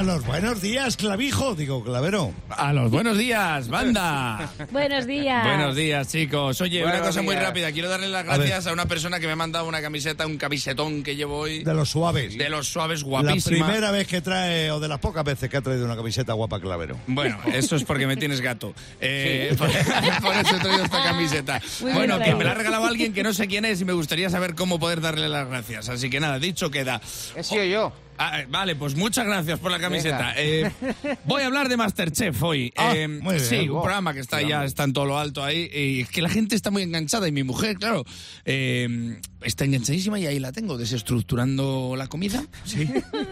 A 0.01 0.03
los 0.03 0.25
buenos 0.25 0.63
días, 0.63 0.97
clavijo. 0.97 1.55
Digo, 1.55 1.85
clavero. 1.85 2.33
A 2.49 2.73
los 2.73 2.91
buenos 2.91 3.19
días, 3.19 3.69
banda. 3.69 4.51
Buenos 4.73 5.07
días. 5.07 5.45
Buenos 5.45 5.77
días, 5.77 6.09
chicos. 6.09 6.59
Oye, 6.63 6.83
una 6.83 7.01
cosa 7.01 7.21
muy 7.21 7.35
rápida. 7.35 7.71
Quiero 7.71 7.91
darle 7.91 8.09
las 8.09 8.25
gracias 8.25 8.67
a, 8.67 8.73
una 8.73 8.87
persona 8.87 9.21
que 9.21 9.27
me 9.27 9.33
ha 9.33 9.37
mandado 9.37 9.69
una 9.69 9.83
camiseta, 9.83 10.27
un 10.27 10.39
camisetón 10.39 11.03
que 11.03 11.17
llevo 11.17 11.41
hoy. 11.41 11.65
De 11.65 11.75
los 11.75 11.91
suaves. 11.91 12.39
De 12.39 12.49
los 12.49 12.67
suaves, 12.67 13.03
La 13.03 13.09
guapísima. 13.09 13.67
primera 13.67 13.91
vez 13.91 14.07
que 14.07 14.23
trae, 14.23 14.71
o 14.71 14.81
de 14.81 14.89
las 14.89 15.01
pocas 15.01 15.23
veces 15.23 15.51
que 15.51 15.59
ha 15.59 15.61
traído 15.61 15.85
una 15.85 15.97
camiseta 15.97 16.33
guapa 16.33 16.61
clavero. 16.61 16.97
Bueno, 17.07 17.39
eso 17.53 17.77
es 17.77 17.85
porque 17.85 18.07
me 18.07 18.17
tienes 18.17 18.41
gato. 18.41 18.73
Eh, 19.03 19.55
por, 19.59 19.69
por 20.23 20.35
eso 20.35 20.57
he 20.57 20.61
traído 20.61 20.85
esta 20.85 21.03
camiseta. 21.03 21.61
Muy 21.81 21.93
bueno, 21.93 22.17
bien 22.19 22.31
que 22.31 22.37
me 22.37 22.45
la 22.45 22.53
ha 22.53 22.55
regalado 22.55 22.87
alguien 22.87 23.13
que 23.13 23.23
no 23.23 23.35
sé 23.35 23.49
quién 23.49 23.65
es 23.65 23.81
y 23.81 23.85
me 23.85 23.93
gustaría 23.93 24.31
saber 24.31 24.55
cómo 24.55 24.79
poder 24.79 25.01
darle 25.01 25.29
las 25.29 25.49
gracias. 25.49 25.89
Así 25.89 26.09
que 26.09 26.21
nada, 26.21 26.39
dicho 26.39 26.71
queda. 26.71 27.01
He 27.35 27.43
sido 27.43 27.65
yo. 27.65 27.93
Ah, 28.23 28.41
eh, 28.41 28.47
vale, 28.51 28.77
pues 28.77 28.95
muchas 28.97 29.25
gracias 29.25 29.59
por 29.59 29.71
la 29.71 29.79
camiseta. 29.79 30.35
Eh, 30.37 30.71
voy 31.25 31.41
a 31.41 31.47
hablar 31.47 31.71
de 31.71 31.79
Masterchef 31.79 32.43
hoy. 32.43 32.71
Ah, 32.77 32.93
Eh, 32.95 33.09
muy 33.09 33.37
bien. 33.37 33.47
sí, 33.47 33.67
un 33.71 33.81
programa 33.81 34.13
que 34.13 34.21
está 34.21 34.43
ya 34.43 34.63
está 34.67 34.85
en 34.85 34.93
todo 34.93 35.07
lo 35.07 35.19
alto 35.19 35.43
ahí. 35.43 35.71
Y 35.73 36.01
es 36.03 36.11
que 36.11 36.21
la 36.21 36.29
gente 36.29 36.55
está 36.55 36.71
muy 36.71 36.83
enganchada 36.83 37.27
y 37.29 37.33
mi 37.33 37.45
mujer, 37.45 37.77
claro, 37.79 38.05
eh, 38.45 39.19
está 39.41 39.65
enganchadísima 39.65 40.19
y 40.21 40.27
ahí 40.27 40.39
la 40.39 40.53
tengo, 40.53 40.77
desestructurando 40.77 41.95
la 41.97 42.09
comida, 42.09 42.45
sí, 42.67 42.87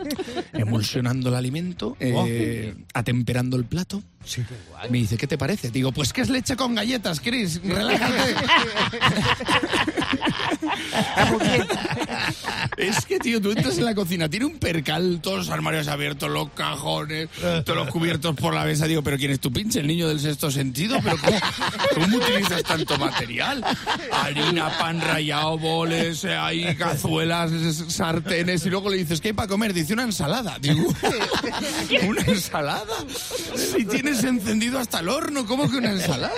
emulsionando 0.54 1.28
el 1.28 1.34
alimento, 1.34 1.94
atemperando 2.94 3.58
el 3.58 3.66
plato. 3.66 4.02
Sí. 4.24 4.42
Me 4.90 4.98
dice, 4.98 5.16
¿qué 5.18 5.26
te 5.26 5.36
parece? 5.38 5.70
Digo, 5.70 5.92
pues 5.92 6.12
que 6.14 6.22
es 6.22 6.30
leche 6.30 6.56
con 6.56 6.74
galletas, 6.74 7.20
Chris, 7.20 7.60
relájate. 7.62 8.34
Tío, 13.22 13.40
tú 13.40 13.50
entras 13.50 13.76
en 13.78 13.84
la 13.84 13.94
cocina, 13.94 14.28
tiene 14.28 14.46
un 14.46 14.58
percal, 14.58 15.18
todos 15.22 15.38
los 15.38 15.48
armarios 15.50 15.88
abiertos, 15.88 16.30
los 16.30 16.50
cajones, 16.50 17.28
todos 17.64 17.76
los 17.76 17.88
cubiertos 17.88 18.34
por 18.36 18.54
la 18.54 18.64
mesa. 18.64 18.86
Digo, 18.86 19.02
¿pero 19.02 19.16
quién 19.18 19.30
es 19.32 19.40
tu 19.40 19.52
pinche? 19.52 19.80
¿El 19.80 19.86
niño 19.88 20.08
del 20.08 20.20
sexto 20.20 20.50
sentido? 20.50 20.98
¿Pero 21.02 21.16
cómo, 21.18 21.38
cómo 21.94 22.16
utilizas 22.18 22.62
tanto 22.62 22.96
material? 22.98 23.64
Harina, 24.12 24.70
pan 24.78 25.00
rallado, 25.00 25.58
boles, 25.58 26.22
eh, 26.24 26.34
hay 26.34 26.74
cazuelas, 26.76 27.50
s- 27.52 27.90
sartenes. 27.90 28.64
Y 28.66 28.70
luego 28.70 28.88
le 28.90 28.98
dices, 28.98 29.20
¿qué 29.20 29.28
hay 29.28 29.34
para 29.34 29.48
comer? 29.48 29.72
Dice, 29.74 29.92
una 29.94 30.04
ensalada. 30.04 30.58
Digo, 30.60 30.94
¿una 32.06 32.22
ensalada? 32.22 32.86
Si 33.56 33.84
tienes 33.84 34.22
encendido 34.24 34.78
hasta 34.78 35.00
el 35.00 35.08
horno, 35.08 35.44
¿cómo 35.46 35.68
que 35.70 35.76
una 35.78 35.90
ensalada? 35.90 36.32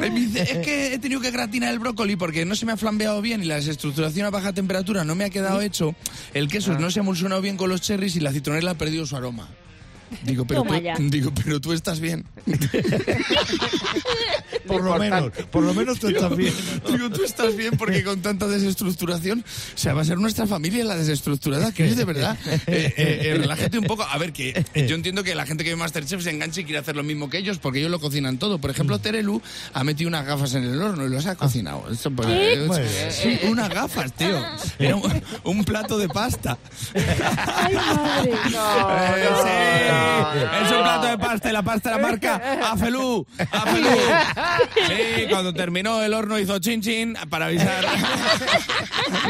Me 0.00 0.10
dice, 0.10 0.42
es 0.42 0.58
que 0.64 0.94
he 0.94 0.98
tenido 0.98 1.20
que 1.20 1.30
gratinar 1.30 1.72
el 1.72 1.78
brócoli 1.78 2.16
porque 2.16 2.44
no 2.44 2.54
se 2.54 2.66
me 2.66 2.72
ha 2.72 2.76
flambeado 2.76 3.20
bien 3.22 3.42
y 3.42 3.46
la 3.46 3.56
desestructuración 3.56 4.26
a 4.26 4.30
baja 4.30 4.52
temperatura 4.52 4.75
no 5.04 5.14
me 5.14 5.24
ha 5.24 5.30
quedado 5.30 5.60
hecho. 5.60 5.94
El 6.34 6.48
queso 6.48 6.78
no 6.78 6.90
se 6.90 7.00
ha 7.00 7.02
emulsionado 7.02 7.40
bien 7.40 7.56
con 7.56 7.68
los 7.68 7.80
cherries 7.80 8.16
y 8.16 8.20
la 8.20 8.32
citronela 8.32 8.72
ha 8.72 8.78
perdido 8.78 9.06
su 9.06 9.16
aroma. 9.16 9.48
Digo, 10.22 10.46
pero, 10.46 10.62
tú, 10.62 11.10
digo, 11.10 11.32
pero 11.34 11.60
tú 11.60 11.72
estás 11.72 12.00
bien. 12.00 12.24
Por 14.66 14.82
lo 14.82 14.98
menos, 14.98 15.30
por 15.50 15.62
lo 15.62 15.72
menos 15.74 15.98
tú 16.00 16.08
estás 16.08 16.36
bien. 16.36 16.52
Digo, 16.90 17.08
tú 17.10 17.22
estás 17.24 17.56
bien 17.56 17.76
porque 17.76 18.02
con 18.02 18.20
tanta 18.20 18.48
desestructuración, 18.48 19.40
o 19.40 19.78
sea, 19.78 19.94
va 19.94 20.02
a 20.02 20.04
ser 20.04 20.18
nuestra 20.18 20.46
familia 20.46 20.84
la 20.84 20.96
desestructurada, 20.96 21.72
que 21.72 21.86
es 21.86 21.96
de 21.96 22.04
verdad. 22.04 22.36
Eh, 22.66 22.92
eh, 22.96 23.20
eh, 23.22 23.34
relájate 23.38 23.78
un 23.78 23.84
poco. 23.84 24.02
A 24.02 24.18
ver, 24.18 24.32
que 24.32 24.64
eh, 24.74 24.86
yo 24.88 24.96
entiendo 24.96 25.22
que 25.22 25.34
la 25.34 25.46
gente 25.46 25.62
que 25.62 25.70
ve 25.70 25.76
Masterchef 25.76 26.22
se 26.22 26.30
enganche 26.30 26.62
y 26.62 26.64
quiere 26.64 26.78
hacer 26.80 26.96
lo 26.96 27.02
mismo 27.04 27.30
que 27.30 27.38
ellos, 27.38 27.58
porque 27.58 27.78
ellos 27.78 27.90
lo 27.90 28.00
cocinan 28.00 28.38
todo. 28.38 28.58
Por 28.58 28.70
ejemplo, 28.70 28.98
Terelu 28.98 29.40
ha 29.72 29.84
metido 29.84 30.08
unas 30.08 30.26
gafas 30.26 30.54
en 30.54 30.64
el 30.64 30.80
horno 30.82 31.06
y 31.06 31.10
los 31.10 31.26
ha 31.26 31.36
cocinado. 31.36 31.84
Esto, 31.90 32.10
pues, 32.10 32.26
¿Qué? 32.28 32.54
eh, 32.54 32.66
bien. 32.66 33.12
sí, 33.12 33.38
unas 33.46 33.68
gafas, 33.68 34.12
tío. 34.14 34.42
Era 34.78 34.96
un, 34.96 35.22
un 35.44 35.64
plato 35.64 35.96
de 35.98 36.08
pasta. 36.08 36.58
Ay, 36.94 37.74
madre. 37.74 38.32
Eh, 39.16 39.28
sí. 39.42 39.95
Es 40.64 40.72
un 40.72 40.82
plato 40.82 41.06
de 41.06 41.18
pasta 41.18 41.48
y 41.50 41.52
la 41.52 41.62
pasta 41.62 41.90
la 41.90 41.98
marca 41.98 42.58
Afelú. 42.72 43.26
Afelú. 43.50 43.88
Sí, 44.88 45.26
cuando 45.28 45.52
terminó 45.52 46.02
el 46.02 46.14
horno 46.14 46.38
hizo 46.38 46.58
chin 46.58 46.80
chin 46.80 47.16
para 47.28 47.46
avisar. 47.46 47.84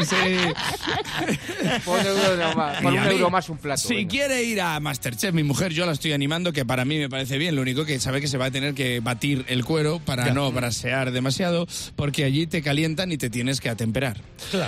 Sí. 0.01 1.75
Por 1.83 1.99
un 1.99 2.05
euro 2.05 2.55
más, 2.55 2.81
por 2.81 2.93
un 2.93 3.01
mí, 3.01 3.07
euro 3.11 3.29
más 3.29 3.49
un 3.49 3.57
plato. 3.57 3.81
Si 3.81 3.95
venga. 3.95 4.09
quiere 4.09 4.43
ir 4.43 4.61
a 4.61 4.79
Masterchef, 4.79 5.33
mi 5.33 5.43
mujer, 5.43 5.73
yo 5.73 5.85
la 5.85 5.91
estoy 5.91 6.13
animando, 6.13 6.53
que 6.53 6.65
para 6.65 6.85
mí 6.85 6.97
me 6.97 7.09
parece 7.09 7.37
bien. 7.37 7.55
Lo 7.55 7.61
único 7.61 7.85
que 7.85 7.99
sabe 7.99 8.21
que 8.21 8.27
se 8.27 8.37
va 8.37 8.45
a 8.45 8.51
tener 8.51 8.73
que 8.73 8.99
batir 8.99 9.45
el 9.47 9.65
cuero 9.65 9.99
para 9.99 10.31
no 10.31 10.51
brasear 10.51 11.11
demasiado, 11.11 11.67
porque 11.95 12.23
allí 12.23 12.47
te 12.47 12.61
calientan 12.61 13.11
y 13.11 13.17
te 13.17 13.29
tienes 13.29 13.61
que 13.61 13.69
atemperar. 13.69 14.17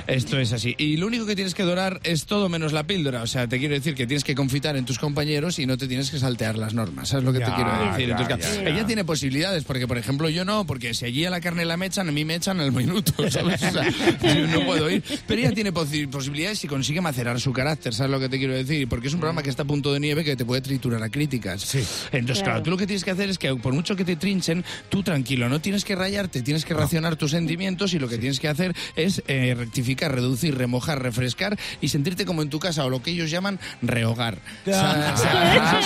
Esto 0.07 0.39
es 0.39 0.53
así. 0.53 0.75
Y 0.77 0.97
lo 0.97 1.07
único 1.07 1.25
que 1.25 1.35
tienes 1.35 1.53
que 1.53 1.63
dorar 1.63 1.99
es 2.03 2.25
todo 2.25 2.49
menos 2.49 2.73
la 2.73 2.83
píldora. 2.83 3.21
O 3.21 3.27
sea, 3.27 3.47
te 3.47 3.59
quiero 3.59 3.73
decir 3.73 3.95
que 3.95 4.07
tienes 4.07 4.23
que 4.23 4.35
confitar 4.35 4.75
en 4.75 4.85
tus 4.85 4.99
compañeros 4.99 5.59
y 5.59 5.65
no 5.65 5.77
te 5.77 5.87
tienes 5.89 6.09
que 6.09 6.17
saltear 6.19 6.57
las 6.57 6.73
normas. 6.73 7.09
¿Sabes 7.09 7.25
lo 7.25 7.33
que 7.33 7.39
te 7.39 7.51
quiero 7.53 7.69
decir? 7.91 8.07
ya, 8.07 8.15
Entonces, 8.17 8.27
ya, 8.29 8.37
claro, 8.37 8.63
ya. 8.63 8.69
Ella 8.75 8.85
tiene 8.85 9.03
posibilidades, 9.03 9.63
porque 9.65 9.85
por 9.87 9.97
ejemplo 9.97 10.29
yo 10.29 10.45
no, 10.45 10.65
porque 10.65 10.93
si 10.93 11.03
allí 11.05 11.25
a 11.25 11.29
la 11.29 11.41
carne 11.41 11.65
la 11.65 11.75
me 11.75 11.87
echan, 11.87 12.07
a 12.07 12.11
mí 12.13 12.23
me 12.23 12.35
echan 12.35 12.59
al 12.61 12.71
minuto, 12.71 13.13
¿sabes? 13.29 13.61
O 13.63 13.71
sea, 13.71 13.89
yo 14.35 14.47
no 14.47 14.65
puedo 14.65 14.89
ir. 14.89 15.03
Pero 15.27 15.41
ella 15.41 15.51
tiene 15.51 15.73
posi- 15.73 16.07
posibilidades 16.09 16.59
si 16.59 16.67
consigue 16.67 17.01
macerar 17.01 17.39
su 17.41 17.51
carácter, 17.51 17.93
¿sabes 17.93 18.11
lo 18.11 18.19
que 18.19 18.29
te 18.29 18.37
quiero 18.37 18.53
decir? 18.53 18.87
Porque 18.87 19.07
es 19.09 19.13
un 19.13 19.19
programa 19.19 19.43
que 19.43 19.49
está 19.49 19.63
a 19.63 19.65
punto 19.67 19.91
de 19.91 19.99
nieve 19.99 20.23
que 20.23 20.35
te 20.37 20.45
puede 20.45 20.61
triturar 20.61 21.03
a 21.03 21.09
críticas. 21.09 21.75
Entonces, 22.11 22.43
claro. 22.43 22.43
Claro. 22.43 22.63
tú 22.63 22.69
lo 22.71 22.77
que 22.77 22.87
tienes 22.87 23.03
que 23.03 23.11
hacer 23.11 23.29
es 23.29 23.37
que 23.37 23.53
por 23.55 23.73
mucho 23.73 23.95
que 23.95 24.05
te 24.05 24.15
trinchen, 24.15 24.63
tú 24.89 25.03
tranquilo, 25.03 25.49
no 25.49 25.59
tienes 25.59 25.83
que 25.83 25.95
rayarte, 25.95 26.41
tienes 26.41 26.63
que 26.65 26.73
racionar 26.73 27.15
tus 27.15 27.31
sentimientos 27.31 27.93
y 27.93 27.99
lo 27.99 28.07
que 28.07 28.17
tienes 28.17 28.39
que 28.39 28.47
hacer 28.47 28.75
es 28.95 29.23
eh, 29.27 29.55
rectificar, 29.57 30.13
reducir, 30.13 30.55
remojar, 30.57 31.01
refrescar 31.01 31.57
y 31.81 31.89
sentirte 31.89 32.25
como 32.25 32.41
en 32.41 32.49
tu 32.49 32.59
casa 32.59 32.85
o 32.85 32.89
lo 32.89 33.01
que 33.01 33.11
ellos 33.11 33.31
llaman 33.31 33.59
rehogar. 33.81 34.39
Ya. 34.65 35.15
¿Sabes 35.15 35.73
lo 35.73 35.78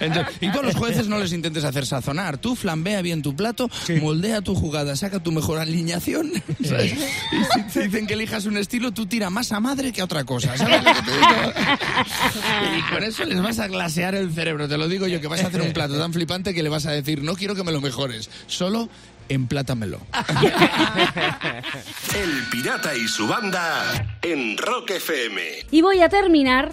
Entonces, 0.00 0.34
y 0.40 0.46
a 0.46 0.62
los 0.62 0.74
jueces 0.74 1.08
no 1.08 1.18
les 1.18 1.32
intentes 1.32 1.64
hacer 1.64 1.86
sazonar. 1.86 2.38
Tú 2.38 2.56
flambea 2.56 3.02
bien 3.02 3.22
tu 3.22 3.34
plato, 3.34 3.68
moldea 4.00 4.42
tu 4.42 4.54
jugada, 4.54 4.96
saca 4.96 5.22
tu 5.22 5.32
mejor 5.32 5.58
alineación. 5.58 6.32
¿sabes? 6.64 6.92
Y 7.32 7.44
si 7.54 7.62
te 7.72 7.82
dicen 7.84 8.06
que 8.06 8.14
elijas 8.14 8.44
un 8.46 8.56
estilo, 8.56 8.92
tú 8.92 9.06
tira 9.06 9.30
más 9.30 9.52
a 9.52 9.60
madre 9.60 9.92
que 9.92 10.00
a 10.00 10.04
otra 10.04 10.24
cosa. 10.24 10.56
¿Sabes 10.56 10.82
lo 10.82 10.94
que 10.94 11.02
te 11.02 11.12
digo? 11.12 11.20
Y 12.78 12.92
con 12.92 13.02
eso 13.02 13.24
les 13.24 13.40
vas 13.42 13.58
a 13.58 13.68
glasear 13.68 14.14
el 14.14 14.32
cerebro. 14.32 14.68
Te 14.68 14.76
lo 14.76 14.88
digo 14.88 15.06
yo, 15.06 15.20
que 15.20 15.26
vas 15.26 15.42
a 15.42 15.48
hacer 15.48 15.62
un 15.62 15.72
plato 15.72 15.98
tan 15.98 16.12
flipante 16.12 16.54
que 16.54 16.62
le 16.62 16.68
vas 16.68 16.86
a 16.86 16.92
decir, 16.92 17.22
no 17.22 17.34
quiero 17.34 17.54
que 17.54 17.64
me 17.64 17.72
lo 17.72 17.80
mejores, 17.80 18.30
solo 18.46 18.88
emplátamelo. 19.28 20.00
El 22.14 22.44
Pirata 22.50 22.94
y 22.96 23.06
su 23.06 23.26
banda 23.26 24.16
en 24.22 24.56
Rock 24.58 24.90
FM. 24.90 25.40
Y 25.70 25.82
voy 25.82 26.02
a 26.02 26.08
terminar. 26.08 26.72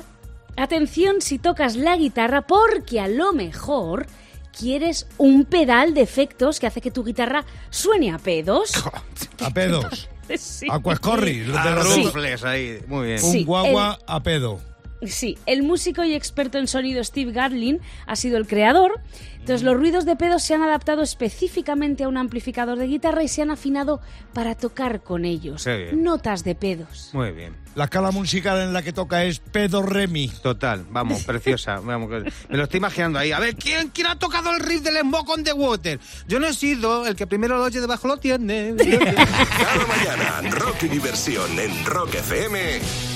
Atención 0.57 1.21
si 1.21 1.37
tocas 1.39 1.75
la 1.75 1.95
guitarra, 1.97 2.41
porque 2.47 2.99
a 2.99 3.07
lo 3.07 3.31
mejor 3.31 4.07
quieres 4.57 5.07
un 5.17 5.45
pedal 5.45 5.93
de 5.93 6.01
efectos 6.01 6.59
que 6.59 6.65
hace 6.67 6.81
que 6.81 6.89
tu 6.91 7.03
guitarra 7.03 7.45
suene 7.69 8.11
a 8.11 8.17
pedos. 8.17 8.71
A 9.43 9.49
pedos. 9.51 10.09
Sí. 10.37 10.67
Aquascorri. 10.69 11.39
de 11.39 11.53
los- 11.71 12.03
rufles 12.03 12.43
ahí. 12.43 12.79
Muy 12.87 13.07
bien. 13.07 13.23
Un 13.23 13.31
Sí, 13.31 13.45
guagua 13.45 13.97
a 14.05 14.21
pedo. 14.23 14.59
Sí, 15.05 15.37
el 15.45 15.63
músico 15.63 16.03
y 16.03 16.15
experto 16.15 16.57
en 16.57 16.67
sonido 16.67 17.03
Steve 17.03 17.31
Garlin 17.31 17.79
ha 18.05 18.15
sido 18.15 18.37
el 18.37 18.47
creador. 18.47 18.99
Entonces, 19.47 19.63
los 19.63 19.77
ruidos 19.77 20.03
de 20.03 20.17
pedos 20.17 20.43
se 20.43 20.55
han 20.55 20.61
adaptado 20.61 21.03
específicamente 21.03 22.03
a 22.03 22.09
un 22.09 22.17
amplificador 22.17 22.77
de 22.77 22.87
guitarra 22.87 23.23
y 23.23 23.29
se 23.29 23.41
han 23.41 23.49
afinado 23.49 24.01
para 24.33 24.55
tocar 24.55 25.03
con 25.03 25.23
ellos. 25.23 25.65
Notas 25.93 26.43
de 26.43 26.53
pedos. 26.53 27.11
Muy 27.13 27.31
bien. 27.31 27.55
La 27.73 27.85
escala 27.85 28.11
musical 28.11 28.59
en 28.59 28.73
la 28.73 28.81
que 28.81 28.91
toca 28.91 29.23
es 29.23 29.39
pedo 29.39 29.83
remi. 29.83 30.27
Total, 30.27 30.85
vamos, 30.89 31.23
preciosa. 31.25 31.79
Vamos, 31.79 32.09
me 32.49 32.57
lo 32.57 32.63
estoy 32.63 32.79
imaginando 32.79 33.19
ahí. 33.19 33.31
A 33.31 33.39
ver, 33.39 33.55
¿quién, 33.55 33.89
quién 33.89 34.07
ha 34.07 34.19
tocado 34.19 34.53
el 34.53 34.59
riff 34.59 34.81
del 34.81 34.97
Smoke 34.97 35.29
on 35.29 35.43
the 35.43 35.53
Water? 35.53 35.99
Yo 36.27 36.39
no 36.41 36.47
he 36.47 36.53
sido 36.53 37.07
el 37.07 37.15
que 37.15 37.25
primero 37.25 37.57
lo 37.57 37.63
oye 37.63 37.79
debajo 37.79 38.07
lo 38.07 38.17
tiene. 38.17 38.75
Cada 38.75 39.87
mañana, 39.87 40.49
rock 40.49 40.83
y 40.83 40.87
diversión 40.89 41.57
en 41.57 41.85
Rock 41.85 42.15
FM 42.15 43.06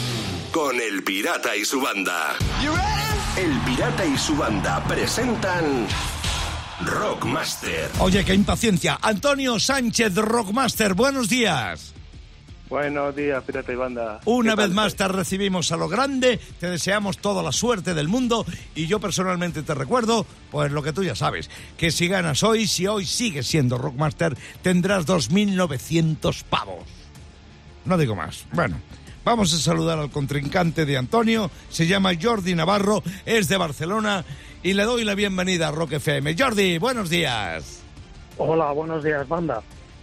con 0.52 0.80
El 0.80 1.04
Pirata 1.04 1.56
y 1.56 1.64
su 1.64 1.82
banda. 1.82 2.36
El 3.38 3.58
Pirata 3.62 4.06
y 4.06 4.18
su 4.18 4.36
banda 4.36 4.84
presentan 4.84 5.88
Rockmaster. 6.86 7.90
Oye, 8.00 8.26
qué 8.26 8.34
impaciencia. 8.34 9.00
Antonio 9.02 9.60
Sánchez, 9.60 10.16
Rockmaster, 10.16 10.94
buenos 10.94 11.30
días. 11.30 11.94
Buenos 12.70 13.16
días, 13.16 13.44
Pirata 13.44 13.72
y 13.74 13.76
Banda. 13.76 14.22
Una 14.26 14.56
¿Qué 14.56 14.62
vez 14.62 14.72
más 14.72 14.96
te 14.96 15.08
recibimos 15.08 15.72
a 15.74 15.78
lo 15.78 15.90
grande, 15.90 16.40
te 16.60 16.70
deseamos 16.70 17.18
toda 17.18 17.44
la 17.44 17.52
suerte 17.52 17.94
del 17.94 18.08
mundo 18.08 18.46
y 18.76 18.88
yo 18.88 19.00
personalmente 19.00 19.62
te 19.62 19.74
recuerdo, 19.74 20.26
pues 20.52 20.72
lo 20.72 20.82
que 20.82 20.94
tú 20.94 21.04
ya 21.04 21.16
sabes, 21.16 21.50
que 21.78 21.92
si 21.92 22.08
ganas 22.08 22.44
hoy, 22.44 22.68
si 22.68 22.88
hoy 22.88 23.06
sigues 23.06 23.48
siendo 23.48 23.78
Rockmaster, 23.78 24.38
tendrás 24.62 25.06
2.900 25.06 26.44
pavos. 26.44 26.86
No 27.84 27.98
digo 27.98 28.16
más. 28.16 28.46
Bueno, 28.54 28.78
vamos 29.24 29.54
a 29.54 29.58
saludar 29.58 30.00
al 30.00 30.12
contrincante 30.12 30.86
de 30.86 30.98
Antonio, 30.98 31.52
se 31.70 31.88
llama 31.88 32.12
Jordi 32.22 32.56
Navarro, 32.56 33.04
es 33.26 33.48
de 33.48 33.58
Barcelona 33.58 34.26
y 34.64 34.74
le 34.74 34.84
doy 34.84 35.04
la 35.04 35.16
bienvenida 35.16 35.70
a 35.70 35.72
Rock 35.72 35.94
FM. 35.94 36.36
Jordi, 36.38 36.78
buenos 36.78 37.10
días. 37.10 37.82
Hola, 38.38 38.72
buenos 38.72 39.04
días, 39.04 39.28
Banda. 39.28 39.62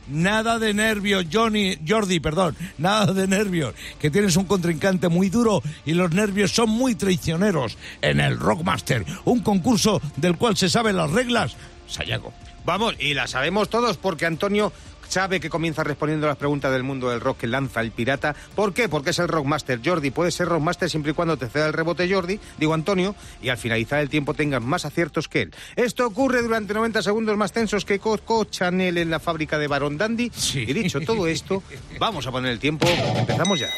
Nada 0.09 0.59
de 0.59 0.72
nervios, 0.72 1.26
Johnny, 1.31 1.78
Jordi, 1.87 2.18
perdón, 2.18 2.57
nada 2.78 3.12
de 3.12 3.26
nervios, 3.26 3.74
que 3.98 4.11
tienes 4.11 4.37
un 4.37 4.46
contrincante 4.46 5.09
muy 5.09 5.28
duro 5.28 5.62
y 5.85 5.92
los 5.92 6.12
nervios 6.12 6.50
son 6.50 6.70
muy 6.70 6.94
traicioneros 6.94 7.76
en 8.00 8.20
el 8.20 8.38
Rockmaster, 8.38 9.04
un 9.26 9.40
concurso 9.40 10.00
del 10.16 10.38
cual 10.38 10.57
se 10.57 10.70
saben 10.70 10.96
las 10.96 11.11
reglas. 11.11 11.57
Sayago. 11.87 12.33
Vamos, 12.64 12.94
y 12.98 13.14
la 13.14 13.26
sabemos 13.26 13.68
todos 13.68 13.98
porque 13.98 14.26
Antonio 14.26 14.72
sabe 15.09 15.40
que 15.40 15.51
comienza 15.51 15.83
respondiendo 15.85 16.27
las 16.27 16.37
preguntas 16.37 16.73
del 16.73 16.83
mundo 16.83 17.11
del 17.11 17.21
rock 17.21 17.38
que 17.38 17.47
lanza 17.47 17.81
el 17.81 17.90
pirata. 17.90 18.35
¿Por 18.55 18.73
qué? 18.73 18.88
Porque 18.88 19.11
es 19.11 19.18
el 19.18 19.29
Rockmaster. 19.29 19.81
Jordi 19.85 20.11
puede 20.11 20.31
ser 20.31 20.49
Rockmaster 20.49 20.88
siempre 20.88 21.12
y 21.12 21.14
cuando 21.14 21.37
te 21.37 21.49
ceda 21.49 21.66
el 21.66 21.73
rebote 21.73 22.12
Jordi, 22.12 22.38
digo 22.59 22.75
Antonio, 22.75 23.14
y 23.42 23.49
al 23.49 23.59
finalizar 23.59 24.01
el 24.01 24.09
tiempo 24.09 24.35
tengas 24.35 24.62
más 24.62 24.85
aciertos 24.85 25.29
que 25.29 25.42
él. 25.42 25.55
Esto 25.77 26.07
ocurre 26.07 26.42
durante 26.42 26.75
90 26.75 27.03
segundos 27.03 27.37
más 27.37 27.53
tensos 27.53 27.85
que 27.85 27.99
Coco 27.99 28.44
Chanel 28.44 28.99
en 28.99 29.11
la 29.11 29.21
fábrica 29.21 29.59
de 29.59 29.66
Baron 29.66 29.97
Dandy. 29.97 30.31
Y 30.55 30.73
dicho 30.73 31.01
todo 31.01 31.27
esto, 31.27 31.62
vamos 31.99 32.27
a 32.27 32.31
poner 32.31 32.53
el 32.53 32.59
tiempo. 32.59 32.87
Empezamos 33.16 33.61
ya. 33.61 33.68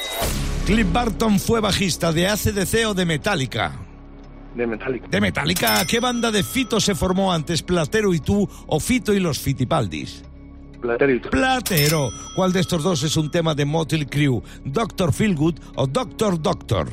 Cliff 0.66 0.92
Barton 0.92 1.38
fue 1.38 1.60
bajista 1.60 2.12
de 2.12 2.28
ACDC 2.28 2.86
o 2.88 2.94
de 2.94 3.04
Metallica. 3.04 3.72
De 4.54 4.66
Metallica. 4.66 5.08
De 5.08 5.20
Metallica, 5.20 5.84
¿qué 5.86 6.00
banda 6.00 6.30
de 6.30 6.42
Fito 6.42 6.80
se 6.80 6.94
formó 6.94 7.32
antes, 7.32 7.62
Platero 7.62 8.12
y 8.12 8.20
tú 8.20 8.48
o 8.66 8.80
Fito 8.80 9.14
y 9.14 9.20
los 9.20 9.38
Fitipaldis? 9.38 10.24
Platerito. 10.80 11.30
Platero. 11.30 12.10
¿Cuál 12.34 12.52
de 12.52 12.60
estos 12.60 12.82
dos 12.82 13.02
es 13.02 13.16
un 13.16 13.30
tema 13.30 13.54
de 13.54 13.64
Motley 13.64 14.06
Crue? 14.06 14.42
¿Doctor 14.64 15.12
Feelgood 15.12 15.56
o 15.76 15.86
Doctor 15.86 16.40
Doctor? 16.40 16.88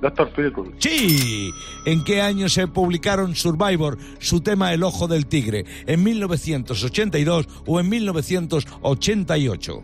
Doctor 0.00 0.32
Feelgood. 0.34 0.74
Sí. 0.78 1.50
¿En 1.84 2.02
qué 2.02 2.20
año 2.20 2.48
se 2.48 2.66
publicaron 2.66 3.36
Survivor, 3.36 3.98
su 4.18 4.40
tema 4.40 4.72
El 4.72 4.82
Ojo 4.82 5.06
del 5.06 5.26
Tigre? 5.26 5.64
¿En 5.86 6.02
1982 6.02 7.48
o 7.66 7.78
en 7.78 7.88
1988? 7.88 9.82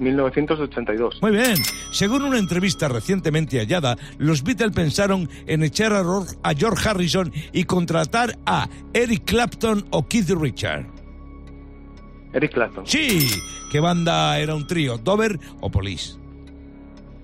1982. 0.00 1.22
Muy 1.22 1.30
bien. 1.32 1.54
Según 1.92 2.22
una 2.22 2.38
entrevista 2.38 2.88
recientemente 2.88 3.58
hallada, 3.58 3.96
los 4.18 4.42
Beatles 4.42 4.72
pensaron 4.72 5.30
en 5.46 5.62
echar 5.62 5.92
a 5.92 6.54
George 6.54 6.88
Harrison 6.88 7.32
y 7.52 7.64
contratar 7.64 8.36
a 8.44 8.68
Eric 8.92 9.24
Clapton 9.24 9.86
o 9.90 10.06
Keith 10.06 10.30
Richard. 10.30 11.03
Eric 12.34 12.52
Clapton. 12.52 12.86
Sí. 12.86 13.28
¿Qué 13.70 13.80
banda 13.80 14.38
era 14.38 14.54
un 14.54 14.66
trío? 14.66 14.98
¿Dover 14.98 15.38
o 15.60 15.70
Police? 15.70 16.16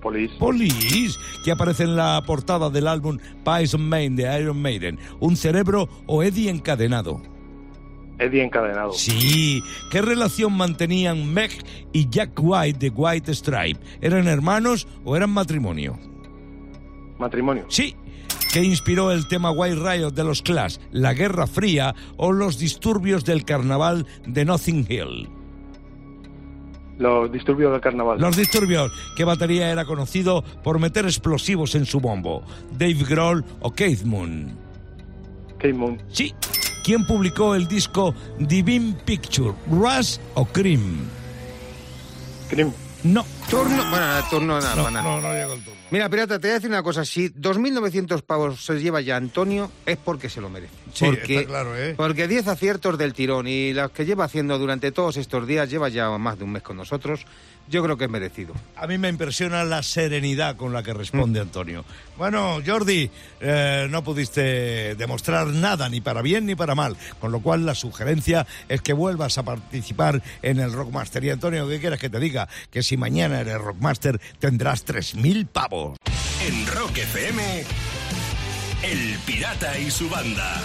Police. 0.01 0.33
Police, 0.39 1.19
que 1.45 1.51
aparece 1.51 1.83
en 1.83 1.95
la 1.95 2.23
portada 2.25 2.69
del 2.69 2.87
álbum 2.87 3.19
Poison 3.43 3.87
Man 3.87 4.15
de 4.15 4.39
Iron 4.39 4.59
Maiden. 4.59 4.97
¿Un 5.19 5.35
cerebro 5.35 5.87
o 6.07 6.23
Eddie 6.23 6.49
encadenado? 6.49 7.21
Eddie 8.17 8.43
encadenado. 8.43 8.93
Sí. 8.93 9.63
¿Qué 9.91 10.01
relación 10.01 10.53
mantenían 10.53 11.31
Meg 11.31 11.51
y 11.91 12.09
Jack 12.09 12.31
White 12.39 12.79
de 12.79 12.89
White 12.89 13.33
Stripe? 13.33 13.79
¿Eran 13.99 14.27
hermanos 14.27 14.87
o 15.03 15.15
eran 15.15 15.29
matrimonio? 15.29 15.99
Matrimonio. 17.19 17.65
Sí. 17.67 17.95
¿Qué 18.51 18.61
inspiró 18.61 19.13
el 19.13 19.27
tema 19.27 19.51
White 19.51 19.77
Riot 19.77 20.11
de 20.11 20.25
los 20.25 20.41
Clash? 20.41 20.75
¿La 20.91 21.13
Guerra 21.13 21.47
Fría 21.47 21.95
o 22.17 22.33
los 22.33 22.59
disturbios 22.59 23.23
del 23.23 23.45
carnaval 23.45 24.05
de 24.27 24.43
Nothing 24.43 24.85
Hill? 24.89 25.29
Los 26.97 27.31
disturbios 27.31 27.71
del 27.71 27.79
carnaval. 27.79 28.19
Los 28.19 28.35
disturbios. 28.35 28.91
¿Qué 29.15 29.23
batería 29.23 29.71
era 29.71 29.85
conocido 29.85 30.43
por 30.63 30.79
meter 30.79 31.05
explosivos 31.05 31.75
en 31.75 31.85
su 31.85 32.01
bombo? 32.01 32.43
¿Dave 32.77 33.05
Grohl 33.07 33.45
o 33.61 33.71
Keith 33.71 34.03
Moon? 34.03 34.51
Keith 35.57 35.75
Moon. 35.75 36.01
Sí. 36.09 36.35
¿Quién 36.83 37.05
publicó 37.05 37.55
el 37.55 37.69
disco 37.69 38.13
Divine 38.37 38.97
Picture? 39.05 39.53
¿Rush 39.71 40.17
o 40.33 40.43
Cream? 40.43 41.07
Cream. 42.49 42.73
No. 43.03 43.23
Turno. 43.51 43.89
Bueno, 43.89 44.05
turno 44.29 44.59
nada, 44.61 44.75
No, 44.75 44.89
nada. 44.89 45.03
no, 45.03 45.19
no 45.21 45.33
llega 45.33 45.53
el 45.53 45.59
turno. 45.61 45.79
Mira, 45.91 46.07
pirata, 46.09 46.39
te 46.39 46.47
voy 46.47 46.51
a 46.51 46.53
decir 46.55 46.69
una 46.69 46.83
cosa. 46.83 47.03
Si 47.03 47.29
2.900 47.29 48.21
pavos 48.23 48.63
se 48.63 48.79
lleva 48.79 49.01
ya 49.01 49.17
Antonio, 49.17 49.69
es 49.85 49.97
porque 49.97 50.29
se 50.29 50.39
lo 50.39 50.49
merece. 50.49 50.73
Sí, 50.93 51.05
porque, 51.05 51.35
está 51.39 51.47
claro, 51.49 51.77
¿eh? 51.77 51.93
Porque 51.97 52.29
10 52.29 52.47
aciertos 52.47 52.97
del 52.97 53.13
tirón 53.13 53.47
y 53.47 53.73
los 53.73 53.91
que 53.91 54.05
lleva 54.05 54.23
haciendo 54.23 54.57
durante 54.57 54.93
todos 54.93 55.17
estos 55.17 55.45
días, 55.45 55.69
lleva 55.69 55.89
ya 55.89 56.09
más 56.17 56.37
de 56.37 56.45
un 56.45 56.53
mes 56.53 56.63
con 56.63 56.77
nosotros, 56.77 57.25
yo 57.67 57.83
creo 57.83 57.97
que 57.97 58.05
es 58.05 58.09
merecido. 58.09 58.53
A 58.75 58.87
mí 58.87 58.97
me 58.97 59.07
impresiona 59.09 59.63
la 59.63 59.83
serenidad 59.83 60.55
con 60.55 60.73
la 60.73 60.81
que 60.83 60.93
responde 60.93 61.39
Antonio. 61.39 61.85
Bueno, 62.17 62.59
Jordi, 62.65 63.09
eh, 63.39 63.87
no 63.89 64.03
pudiste 64.03 64.95
demostrar 64.95 65.47
nada, 65.47 65.87
ni 65.89 66.01
para 66.01 66.21
bien 66.21 66.45
ni 66.45 66.55
para 66.55 66.75
mal, 66.75 66.97
con 67.19 67.31
lo 67.31 67.41
cual 67.41 67.65
la 67.65 67.75
sugerencia 67.75 68.45
es 68.67 68.81
que 68.81 68.93
vuelvas 68.93 69.37
a 69.37 69.43
participar 69.43 70.21
en 70.41 70.59
el 70.59 70.71
Rockmaster. 70.73 71.23
Y 71.23 71.29
Antonio, 71.29 71.67
¿qué 71.67 71.79
quieres 71.79 71.99
que 71.99 72.09
te 72.09 72.19
diga? 72.19 72.47
Que 72.69 72.83
si 72.83 72.97
mañana 72.97 73.40
eres 73.41 73.59
Rockmaster 73.59 74.19
tendrás 74.39 74.85
3.000 74.85 75.47
pavos. 75.47 75.97
En 76.47 76.67
Rock 76.67 76.97
FM, 76.97 77.63
El 78.83 79.19
Pirata 79.25 79.77
y 79.77 79.91
su 79.91 80.09
banda. 80.09 80.61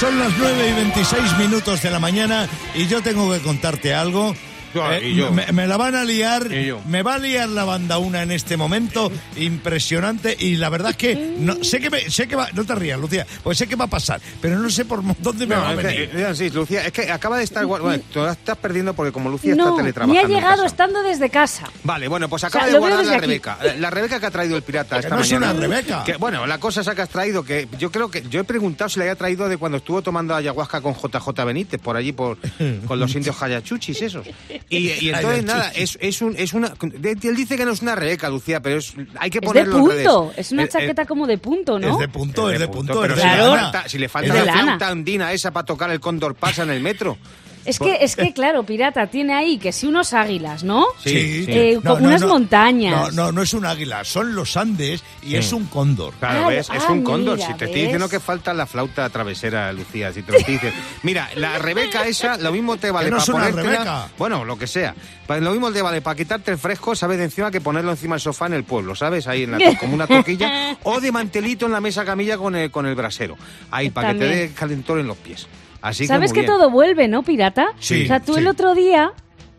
Son 0.00 0.18
las 0.18 0.32
9 0.36 0.68
y 0.68 0.72
26 0.72 1.38
minutos 1.38 1.82
de 1.82 1.90
la 1.90 1.98
mañana 1.98 2.48
y 2.74 2.86
yo 2.86 3.02
tengo 3.02 3.32
que 3.32 3.40
contarte 3.40 3.94
algo. 3.94 4.34
Ah, 4.82 4.96
Eh, 4.98 5.08
y 5.10 5.14
yo. 5.16 5.30
Me, 5.30 5.50
me 5.52 5.66
la 5.66 5.76
van 5.76 5.94
a 5.94 6.04
liar, 6.04 6.48
Y 6.52 6.66
yo. 6.66 6.80
me 6.86 7.02
va 7.02 7.14
a 7.14 7.18
liar 7.18 7.48
la 7.48 7.64
banda 7.64 7.98
una 7.98 8.22
en 8.22 8.30
este 8.30 8.56
momento 8.56 9.10
impresionante 9.36 10.36
y 10.38 10.56
la 10.56 10.68
verdad 10.68 10.90
es 10.90 10.96
que 10.96 11.34
no, 11.38 11.62
sé 11.62 11.80
que 11.80 11.90
me- 11.90 12.10
sé 12.10 12.26
que 12.26 12.36
va, 12.36 12.48
no 12.52 12.64
te 12.64 12.74
rías 12.74 12.98
Lucía, 12.98 13.26
pues 13.42 13.58
sé 13.58 13.66
que 13.66 13.76
va 13.76 13.84
a 13.86 13.88
pasar, 13.88 14.20
pero 14.40 14.58
no 14.58 14.68
sé 14.70 14.84
por 14.84 15.02
dónde 15.18 15.46
me 15.46 15.54
va 15.54 15.70
a 15.70 15.74
venir. 15.74 16.10
que, 16.10 16.22
eh, 16.22 16.34
sí, 16.34 16.50
Lucía, 16.50 16.86
es 16.86 16.92
que 16.92 17.10
acaba 17.10 17.38
de 17.38 17.44
estar... 17.44 17.64
Bueno, 17.66 18.02
tú 18.12 18.24
estás 18.24 18.56
perdiendo 18.58 18.94
porque 18.94 19.12
como 19.12 19.30
Lucía 19.30 19.54
No, 19.54 19.64
está 19.64 19.72
me 19.76 19.82
teletrabajando 19.82 20.20
ha 20.20 20.24
en 20.24 20.28
llegado 20.42 20.64
estando 20.64 21.02
desde 21.02 21.30
casa. 21.30 21.68
Vale, 21.82 22.08
bueno, 22.08 22.28
pues 22.28 22.44
acaba 22.44 22.66
de 22.66 22.78
guardar 22.78 23.04
la. 23.04 23.18
Rebeca. 23.18 23.58
Eh, 23.62 23.76
La 23.78 23.90
Rebeca 23.90 24.18
que 24.20 24.26
ha 24.26 24.30
traído 24.30 24.56
el 24.56 24.62
pirata 24.62 24.98
esta 24.98 25.14
no 25.16 25.22
es 25.22 25.32
una 25.32 25.52
Rebeca. 25.52 26.04
Que, 26.04 26.16
bueno, 26.16 26.46
la 26.46 26.58
cosa 26.58 26.80
esa 26.80 26.94
que 26.94 27.02
has 27.02 27.08
traído, 27.08 27.44
que 27.44 27.68
yo 27.78 27.90
creo 27.90 28.10
que... 28.10 28.22
Yo 28.28 28.40
he 28.40 28.44
preguntado 28.44 28.88
si 28.88 28.98
la 28.98 29.04
había 29.04 29.16
traído 29.16 29.48
de 29.48 29.56
cuando 29.56 29.78
estuvo 29.78 30.02
tomando 30.02 30.34
ayahuasca 30.34 30.80
con 30.80 30.94
JJ 30.94 31.44
Benítez, 31.44 31.80
por 31.80 31.96
allí, 31.96 32.12
por, 32.12 32.38
con 32.86 32.98
los 32.98 33.14
indios 33.14 33.40
hayachuchis 33.42 34.00
esos. 34.02 34.26
Y, 34.70 34.90
y 35.06 35.10
entonces, 35.10 35.44
nada, 35.44 35.70
es, 35.74 35.98
es, 36.00 36.22
un, 36.22 36.34
es 36.36 36.52
una... 36.54 36.72
Él 37.02 37.36
dice 37.36 37.56
que 37.56 37.64
no 37.64 37.72
es 37.72 37.82
una 37.82 37.94
Rebeca, 37.94 38.28
Lucía, 38.28 38.60
pero 38.60 38.78
es, 38.78 38.94
hay 39.18 39.30
que 39.30 39.38
Es 39.38 39.42
de 39.42 39.46
ponerlo 39.46 39.78
en 39.78 39.86
redes. 39.90 40.06
punto. 40.08 40.32
Es 40.36 40.52
una 40.52 40.62
Eh, 40.62 40.66
eh, 40.66 40.68
chaqueta 40.68 41.04
como 41.04 41.26
de 41.26 41.38
punto, 41.38 41.78
¿no? 41.78 41.92
Es 41.92 41.98
de 41.98 42.08
punto, 42.08 42.50
es 42.50 42.58
de 42.58 42.68
punto, 42.68 43.00
pero 43.00 43.14
es 43.14 43.20
si, 43.20 43.26
de 43.28 43.34
le 43.34 43.38
Claro. 43.42 43.56
falta, 43.62 43.88
si 43.88 43.98
le 43.98 44.06
Es 44.06 44.12
falta 44.12 44.34
de 44.34 44.44
la 44.44 44.52
flauta 44.52 44.88
andina 44.88 45.32
esa 45.32 45.50
para 45.52 45.66
tocar 45.66 45.90
el 45.90 46.00
cóndor 46.00 46.34
pasa 46.34 46.62
en 46.62 46.70
el 46.70 46.80
metro. 46.80 47.18
Es 47.64 47.78
que, 47.78 47.96
es 48.00 48.16
que, 48.16 48.32
claro, 48.32 48.64
pirata 48.64 49.06
tiene 49.06 49.34
ahí 49.34 49.58
que 49.58 49.72
si 49.72 49.86
unos 49.86 50.12
águilas, 50.12 50.64
¿no? 50.64 50.86
Sí, 51.02 51.44
Eh, 51.48 51.78
No, 51.82 51.94
unas 51.94 52.20
no. 52.20 52.28
montañas. 52.28 53.14
No, 53.14 53.24
no, 53.26 53.32
no 53.32 53.42
es 53.42 53.54
un 53.54 53.64
águila, 53.66 54.04
son 54.04 54.34
los 54.34 54.56
Andes 54.56 55.02
y 55.22 55.28
Sí. 55.30 55.36
es 55.36 55.52
un 55.52 55.66
cóndor. 55.66 56.14
Claro, 56.14 56.44
Ah, 56.44 56.48
ves, 56.48 56.68
es 56.74 56.82
ah, 56.86 56.92
un 56.92 57.02
cóndor. 57.02 57.36
mira, 57.36 57.46
si 57.48 57.54
te 57.54 57.64
estoy 57.66 57.80
diciendo 57.82 58.08
que 58.08 58.20
falta 58.20 58.52
la 58.54 58.66
flauta 58.66 59.08
travesera, 59.10 59.72
Lucía, 59.72 60.12
si 60.12 60.22
te 60.22 60.32
lo 60.32 60.38
estoy 60.38 60.54
diciendo. 60.54 60.78
Mira, 61.02 61.30
la 61.36 61.58
Rebeca 61.58 62.06
esa, 62.06 62.36
lo 62.36 62.52
mismo 62.52 62.76
te 62.76 62.90
vale 62.90 63.10
para 63.10 63.22
es 63.22 63.28
una 63.28 63.44
ponértela- 63.48 63.62
Rebeca. 63.62 64.08
Bueno, 64.18 64.44
lo 64.44 64.58
que 64.58 64.66
sea. 64.66 64.94
Lo 65.26 65.52
mismo 65.52 65.72
te 65.72 65.80
vale 65.80 66.02
para 66.02 66.16
quitarte 66.16 66.50
el 66.50 66.58
fresco, 66.58 66.94
¿sabes? 66.94 67.16
De 67.16 67.24
encima 67.24 67.50
que 67.50 67.60
ponerlo 67.62 67.90
encima 67.92 68.14
del 68.16 68.20
sofá 68.20 68.46
en 68.46 68.52
el 68.54 68.64
pueblo, 68.64 68.94
¿sabes? 68.94 69.26
Ahí 69.26 69.44
en 69.44 69.52
la 69.52 69.58
como 69.78 69.94
una 69.94 70.06
toquilla. 70.06 70.76
o 70.82 71.00
de 71.00 71.10
mantelito 71.10 71.64
en 71.64 71.72
la 71.72 71.80
mesa 71.80 72.04
camilla 72.04 72.36
con 72.36 72.54
el, 72.54 72.70
con 72.70 72.84
el 72.84 72.94
brasero. 72.94 73.36
Ahí, 73.70 73.88
para 73.88 74.12
que 74.12 74.18
te 74.18 74.26
dé 74.26 74.52
calentón 74.52 74.98
en 75.00 75.06
los 75.06 75.16
pies. 75.16 75.46
Así 75.84 76.06
¿Sabes 76.06 76.32
que, 76.32 76.44
todo 76.44 76.70
vuelve, 76.70 77.08
no, 77.08 77.22
pirata? 77.22 77.66
Sí, 77.78 78.04
O 78.04 78.06
sea, 78.06 78.20
tú 78.20 78.32
sí. 78.34 78.40
el 78.40 78.46
otro 78.46 78.74
día 78.74 79.12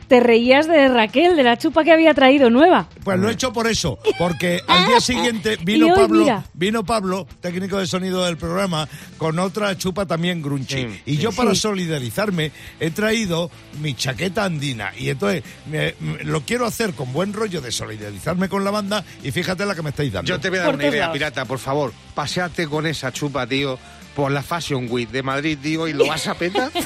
te 0.07 0.19
reías 0.19 0.67
de 0.67 0.87
Raquel, 0.87 1.35
de 1.35 1.41
la 1.41 1.57
chupa 1.57 1.83
que 1.83 1.91
había 1.91 2.13
traído 2.13 2.51
nueva. 2.51 2.87
Pues 3.03 3.17
lo 3.19 3.27
he 3.27 3.33
hecho 3.33 3.51
por 3.51 3.65
eso, 3.67 3.97
porque 4.19 4.61
al 4.67 4.85
día 4.85 4.99
siguiente 4.99 5.57
vino 5.63 5.87
Pablo, 5.95 6.19
mira. 6.21 6.43
vino 6.53 6.83
Pablo, 6.85 7.25
técnico 7.41 7.77
de 7.79 7.87
sonido 7.87 8.23
del 8.25 8.37
programa, 8.37 8.87
con 9.17 9.39
otra 9.39 9.75
chupa 9.77 10.05
también 10.05 10.43
grunchy. 10.43 10.75
Sí, 10.87 11.01
y 11.07 11.17
yo 11.17 11.31
para 11.31 11.55
Sí. 11.55 11.61
solidarizarme 11.61 12.51
he 12.79 12.91
traído 12.91 13.49
mi 13.81 13.95
chaqueta 13.95 14.43
andina 14.45 14.91
y 14.95 15.09
entonces 15.09 15.43
me- 15.65 15.95
me- 15.99 16.23
lo 16.23 16.41
quiero 16.41 16.67
hacer 16.67 16.93
con 16.93 17.11
buen 17.11 17.33
rollo 17.33 17.59
de 17.61 17.71
solidarizarme 17.71 18.47
con 18.47 18.63
la 18.63 18.69
banda 18.69 19.03
y 19.23 19.31
fíjate 19.31 19.65
la 19.65 19.73
que 19.73 19.81
me 19.81 19.89
estáis 19.89 20.13
dando. 20.13 20.29
Yo 20.29 20.39
te 20.39 20.49
voy 20.49 20.59
a 20.59 20.61
dar 20.61 20.71
Por 20.71 20.79
una 20.81 20.87
idea, 20.87 21.01
lados. 21.01 21.13
pirata, 21.13 21.45
por 21.45 21.57
favor. 21.59 21.91
Paseate 22.13 22.67
con 22.67 22.85
esa 22.85 23.11
chupa, 23.11 23.47
tío, 23.47 23.79
por 24.15 24.31
la 24.31 24.41
Fashion 24.41 24.87
Week 24.89 25.09
de 25.09 25.21
Madrid, 25.21 25.57
tío, 25.61 25.87
y 25.87 25.93
lo 25.93 26.07
vas 26.07 26.27
a 26.27 26.35
petar. 26.35 26.71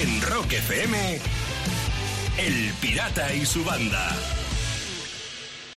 En 0.00 0.22
Rock 0.22 0.52
FM, 0.52 1.18
El 2.38 2.72
Pirata 2.80 3.34
y 3.34 3.44
su 3.44 3.64
banda. 3.64 4.16